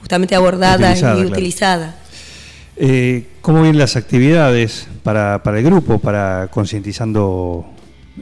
justamente 0.00 0.34
abordada 0.34 0.88
Utilizada, 0.88 1.12
y 1.12 1.16
claro. 1.18 1.30
utilizada. 1.30 1.96
Eh, 2.76 3.26
¿Cómo 3.42 3.62
vienen 3.62 3.78
las 3.78 3.94
actividades 3.94 4.88
para, 5.04 5.42
para 5.44 5.58
el 5.58 5.64
grupo, 5.64 6.00
para 6.00 6.48
concientizando 6.50 7.64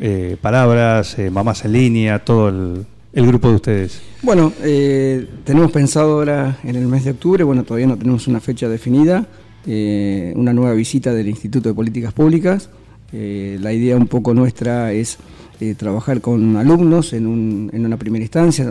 eh, 0.01 0.37
palabras, 0.43 1.19
eh, 1.19 1.31
mamás 1.31 1.65
en 1.65 1.73
línea, 1.73 2.19
todo 2.19 2.51
el, 2.51 2.85
el 3.15 3.27
grupo 3.27 3.49
de 3.49 3.55
ustedes? 3.55 4.03
Bueno, 4.21 4.53
eh, 4.63 5.27
tenemos 5.45 5.71
pensado 5.71 6.13
ahora 6.13 6.59
en 6.63 6.77
el 6.77 6.87
mes 6.87 7.05
de 7.05 7.13
octubre, 7.13 7.43
bueno, 7.43 7.65
todavía 7.65 7.87
no 7.87 7.97
tenemos 7.97 8.27
una 8.29 8.41
fecha 8.41 8.69
definida, 8.69 9.27
eh, 9.67 10.35
una 10.37 10.53
nueva 10.53 10.75
visita 10.75 11.15
del 11.15 11.29
Instituto 11.29 11.71
de 11.71 11.75
Políticas 11.75 12.13
Públicas. 12.13 12.69
Eh, 13.13 13.59
la 13.61 13.73
idea 13.73 13.97
un 13.97 14.07
poco 14.07 14.35
nuestra 14.35 14.93
es 14.93 15.19
eh, 15.61 15.75
trabajar 15.75 16.21
con 16.21 16.57
alumnos 16.57 17.13
en, 17.13 17.27
un- 17.27 17.71
en 17.73 17.85
una 17.87 17.97
primera 17.97 18.23
instancia, 18.23 18.67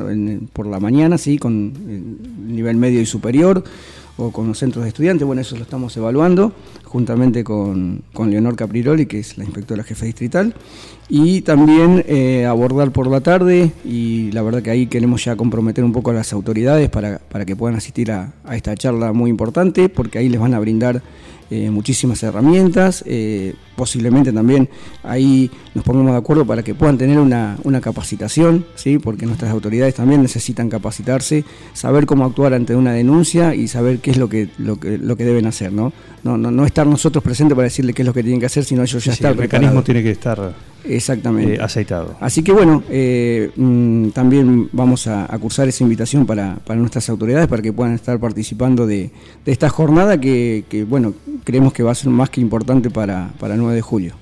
por 0.53 0.67
la 0.67 0.79
mañana, 0.79 1.17
sí, 1.17 1.37
con 1.37 1.73
el 1.89 2.55
nivel 2.55 2.77
medio 2.77 3.01
y 3.01 3.05
superior, 3.05 3.63
o 4.19 4.31
con 4.31 4.47
los 4.47 4.57
centros 4.57 4.83
de 4.83 4.89
estudiantes, 4.89 5.27
bueno, 5.27 5.41
eso 5.41 5.55
lo 5.57 5.61
estamos 5.63 5.95
evaluando, 5.97 6.51
juntamente 6.85 7.43
con, 7.43 8.01
Leonor 8.17 8.55
Capriroli, 8.55 9.05
que 9.05 9.19
es 9.19 9.37
la 9.37 9.43
inspectora 9.43 9.83
jefe 9.83 10.07
distrital, 10.07 10.55
y 11.09 11.41
también 11.41 12.03
eh, 12.07 12.45
abordar 12.45 12.91
por 12.91 13.07
la 13.07 13.21
tarde, 13.21 13.71
y 13.85 14.31
la 14.31 14.41
verdad 14.41 14.63
que 14.63 14.71
ahí 14.71 14.87
queremos 14.87 15.23
ya 15.25 15.35
comprometer 15.35 15.83
un 15.83 15.91
poco 15.91 16.09
a 16.11 16.13
las 16.13 16.33
autoridades 16.33 16.89
para, 16.89 17.19
que 17.45 17.55
puedan 17.55 17.75
asistir 17.77 18.11
a 18.11 18.33
esta 18.51 18.73
charla 18.75 19.13
muy 19.13 19.29
importante, 19.29 19.87
porque 19.89 20.17
ahí 20.19 20.29
les 20.29 20.39
van 20.39 20.53
a 20.55 20.59
brindar 20.59 21.03
eh, 21.49 21.69
muchísimas 21.69 22.21
herramientas, 22.23 23.03
eh, 23.07 23.53
posiblemente 23.75 24.33
también 24.33 24.69
ahí 25.03 25.49
nos 25.75 25.85
pongamos 25.85 26.11
de 26.11 26.17
acuerdo 26.17 26.45
para 26.45 26.63
que 26.63 26.75
puedan 26.75 26.97
tener 26.97 27.19
una, 27.19 27.57
una 27.63 27.79
capacitación, 27.79 28.65
¿sí? 28.75 28.97
porque 28.97 29.25
nuestras 29.25 29.51
autoridades 29.51 29.95
también 29.95 30.21
necesitan 30.21 30.69
capacitarse, 30.69 31.45
saber 31.73 32.05
cómo 32.05 32.25
actuar 32.25 32.53
ante 32.53 32.75
una 32.75 32.91
denuncia 32.91 33.55
y 33.55 33.67
saber 33.67 33.99
qué 33.99 34.11
es 34.11 34.17
lo 34.17 34.27
que, 34.27 34.49
lo 34.57 34.77
que, 34.77 34.97
lo 34.97 35.15
que 35.15 35.23
deben 35.23 35.45
hacer, 35.45 35.71
¿no? 35.71 35.93
No, 36.23 36.37
no, 36.37 36.51
no 36.51 36.65
estar 36.65 36.85
nosotros 36.85 37.23
presentes 37.23 37.55
para 37.55 37.65
decirle 37.65 37.93
qué 37.93 38.01
es 38.01 38.05
lo 38.05 38.13
que 38.13 38.23
tienen 38.23 38.39
que 38.39 38.47
hacer, 38.47 38.65
sino 38.65 38.83
ellos 38.83 39.03
ya 39.03 39.13
Sí, 39.13 39.17
están 39.17 39.33
el 39.33 39.39
mecanismo 39.39 39.83
tiene 39.83 40.03
que 40.03 40.11
estar 40.11 40.53
Exactamente. 40.87 41.55
eh, 41.55 41.61
aceitado. 41.61 42.15
Así 42.19 42.43
que 42.43 42.51
bueno, 42.51 42.83
eh, 42.89 43.51
mm, 43.55 44.09
también 44.09 44.69
vamos 44.71 45.07
a, 45.07 45.33
a 45.33 45.39
cursar 45.39 45.67
esa 45.67 45.83
invitación 45.83 46.25
para, 46.25 46.55
para 46.65 46.79
nuestras 46.79 47.09
autoridades 47.09 47.47
para 47.47 47.61
que 47.61 47.73
puedan 47.73 47.93
estar 47.93 48.19
participando 48.19 48.87
de, 48.87 49.11
de 49.45 49.51
esta 49.51 49.69
jornada 49.69 50.19
que, 50.19 50.65
que, 50.69 50.83
bueno, 50.83 51.13
creemos 51.43 51.73
que 51.73 51.83
va 51.83 51.91
a 51.91 51.95
ser 51.95 52.09
más 52.09 52.29
que 52.29 52.41
importante 52.41 52.89
para, 52.89 53.31
para 53.39 53.55
el 53.55 53.59
9 53.59 53.75
de 53.75 53.81
julio. 53.81 54.15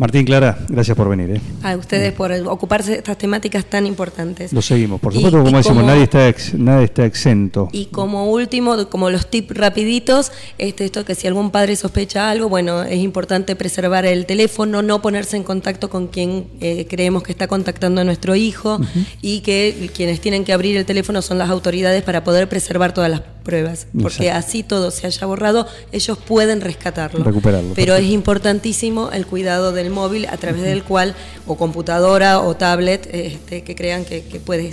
Martín, 0.00 0.24
Clara, 0.24 0.56
gracias 0.70 0.96
por 0.96 1.10
venir. 1.10 1.30
¿eh? 1.36 1.40
a 1.62 1.76
ustedes 1.76 2.14
por 2.14 2.32
ocuparse 2.32 2.92
de 2.92 2.96
estas 2.96 3.18
temáticas 3.18 3.66
tan 3.66 3.84
importantes. 3.84 4.50
Lo 4.50 4.62
seguimos. 4.62 4.98
Por 4.98 5.12
supuesto, 5.12 5.36
y 5.38 5.42
como 5.44 5.58
decimos, 5.58 5.76
como- 5.76 5.86
nadie, 5.86 6.04
está 6.04 6.26
ex- 6.26 6.54
nadie 6.54 6.84
está 6.86 7.04
exento. 7.04 7.68
Y 7.72 7.84
como 7.86 8.30
último, 8.30 8.88
como 8.88 9.10
los 9.10 9.26
tips 9.28 9.54
rapiditos, 9.54 10.32
este, 10.56 10.86
esto 10.86 11.04
que 11.04 11.14
si 11.14 11.26
algún 11.26 11.50
padre 11.50 11.76
sospecha 11.76 12.30
algo, 12.30 12.48
bueno, 12.48 12.82
es 12.82 12.96
importante 12.98 13.54
preservar 13.56 14.06
el 14.06 14.24
teléfono, 14.24 14.80
no 14.80 15.02
ponerse 15.02 15.36
en 15.36 15.42
contacto 15.42 15.90
con 15.90 16.06
quien 16.06 16.46
eh, 16.62 16.86
creemos 16.88 17.22
que 17.22 17.32
está 17.32 17.46
contactando 17.46 18.00
a 18.00 18.04
nuestro 18.04 18.34
hijo 18.34 18.80
y 19.20 19.40
que 19.40 19.90
quienes 19.94 20.22
tienen 20.22 20.44
que 20.44 20.54
abrir 20.54 20.78
el 20.78 20.86
teléfono 20.86 21.20
son 21.20 21.36
las 21.36 21.50
autoridades 21.50 22.02
para 22.02 22.24
poder 22.24 22.48
preservar 22.48 22.94
todas 22.94 23.10
las 23.10 23.20
pruebas, 23.40 23.86
porque 23.92 24.28
Exacto. 24.28 24.38
así 24.38 24.62
todo 24.62 24.90
se 24.90 25.06
haya 25.06 25.26
borrado, 25.26 25.66
ellos 25.92 26.18
pueden 26.18 26.60
rescatarlo. 26.60 27.24
Recuperarlo, 27.24 27.72
Pero 27.74 27.94
es 27.94 28.06
importantísimo 28.06 29.10
el 29.12 29.26
cuidado 29.26 29.72
del 29.72 29.90
móvil 29.90 30.26
a 30.26 30.36
través 30.36 30.62
del 30.62 30.82
cual, 30.84 31.14
o 31.46 31.56
computadora 31.56 32.40
o 32.40 32.54
tablet, 32.56 33.08
este, 33.12 33.62
que 33.62 33.74
crean 33.74 34.04
que, 34.04 34.22
que 34.22 34.40
puede 34.40 34.72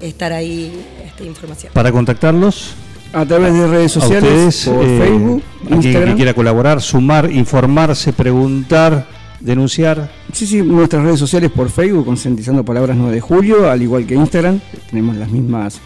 estar 0.00 0.32
ahí 0.32 0.72
esta 1.06 1.24
información. 1.24 1.72
Para 1.74 1.92
contactarlos, 1.92 2.74
A 3.12 3.26
través 3.26 3.52
de 3.52 3.66
redes 3.66 3.96
a 3.96 4.00
sociales, 4.00 4.66
ustedes, 4.66 4.68
por 4.68 4.84
eh, 4.84 4.98
Facebook, 4.98 5.42
a 5.42 5.66
quien 5.66 5.82
Instagram. 5.82 6.16
quiera 6.16 6.34
colaborar, 6.34 6.80
sumar, 6.80 7.30
informarse, 7.32 8.12
preguntar, 8.12 9.06
denunciar. 9.40 10.10
Sí, 10.32 10.46
sí, 10.46 10.62
nuestras 10.62 11.02
redes 11.02 11.18
sociales 11.18 11.50
por 11.50 11.70
Facebook, 11.70 12.04
Concientizando 12.04 12.64
Palabras 12.64 12.96
9 12.96 13.12
de 13.14 13.20
Julio, 13.20 13.68
al 13.68 13.82
igual 13.82 14.06
que 14.06 14.14
Instagram, 14.14 14.60
tenemos 14.90 15.16
las 15.16 15.28
mismas, 15.28 15.80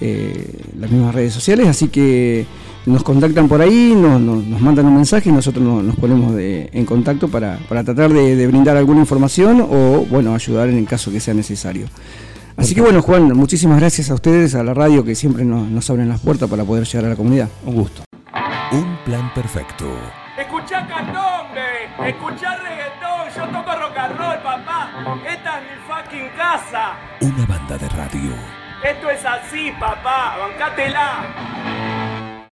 eh, 0.00 0.60
las 0.78 0.90
mismas 0.90 1.14
redes 1.14 1.32
sociales, 1.32 1.66
así 1.68 1.88
que 1.88 2.46
nos 2.86 3.02
contactan 3.02 3.48
por 3.48 3.60
ahí, 3.62 3.94
nos, 3.96 4.20
nos- 4.20 4.44
nos 4.44 4.60
mandan 4.60 4.86
un 4.86 4.94
mensaje 4.94 5.28
y 5.28 5.32
nosotros 5.32 5.64
nos, 5.64 5.82
nos 5.82 5.96
ponemos 5.96 6.34
de- 6.34 6.68
en 6.72 6.84
contacto 6.84 7.28
para, 7.28 7.58
para 7.68 7.82
tratar 7.82 8.12
de, 8.12 8.36
de 8.36 8.46
brindar 8.46 8.76
alguna 8.76 9.00
información 9.00 9.60
o, 9.68 10.06
bueno, 10.10 10.34
ayudar 10.34 10.68
en 10.68 10.78
el 10.78 10.86
caso 10.86 11.10
que 11.10 11.18
sea 11.20 11.34
necesario. 11.34 11.86
Así 12.56 12.74
que 12.74 12.80
bueno, 12.80 13.02
Juan, 13.02 13.24
muchísimas 13.36 13.78
gracias 13.80 14.10
a 14.10 14.14
ustedes, 14.14 14.54
a 14.54 14.62
la 14.64 14.72
radio 14.72 15.04
que 15.04 15.14
siempre 15.14 15.44
nos, 15.44 15.68
nos 15.68 15.90
abren 15.90 16.08
las 16.08 16.20
puertas 16.20 16.48
para 16.48 16.64
poder 16.64 16.84
llegar 16.86 17.04
a 17.04 17.08
la 17.10 17.16
comunidad. 17.16 17.48
Un 17.66 17.74
gusto. 17.74 18.02
Un 18.72 18.96
plan 19.04 19.32
perfecto. 19.34 19.84
Escuchá 20.38 20.86
candombe, 20.86 22.08
escuchá 22.08 22.56
reggaetón, 22.56 23.28
yo 23.36 23.42
toco 23.58 23.70
rock 23.78 23.96
and 23.98 24.16
roll, 24.18 24.36
papá. 24.42 24.90
Esta 25.28 25.58
es 25.60 25.64
mi 25.64 25.76
fucking 25.86 26.28
casa. 26.36 26.94
Una 27.20 27.46
banda 27.46 27.76
de 27.78 27.88
radio. 27.90 28.32
Esto 28.86 29.10
es 29.10 29.24
así, 29.24 29.72
papá, 29.80 30.36
bancátela. 30.38 31.24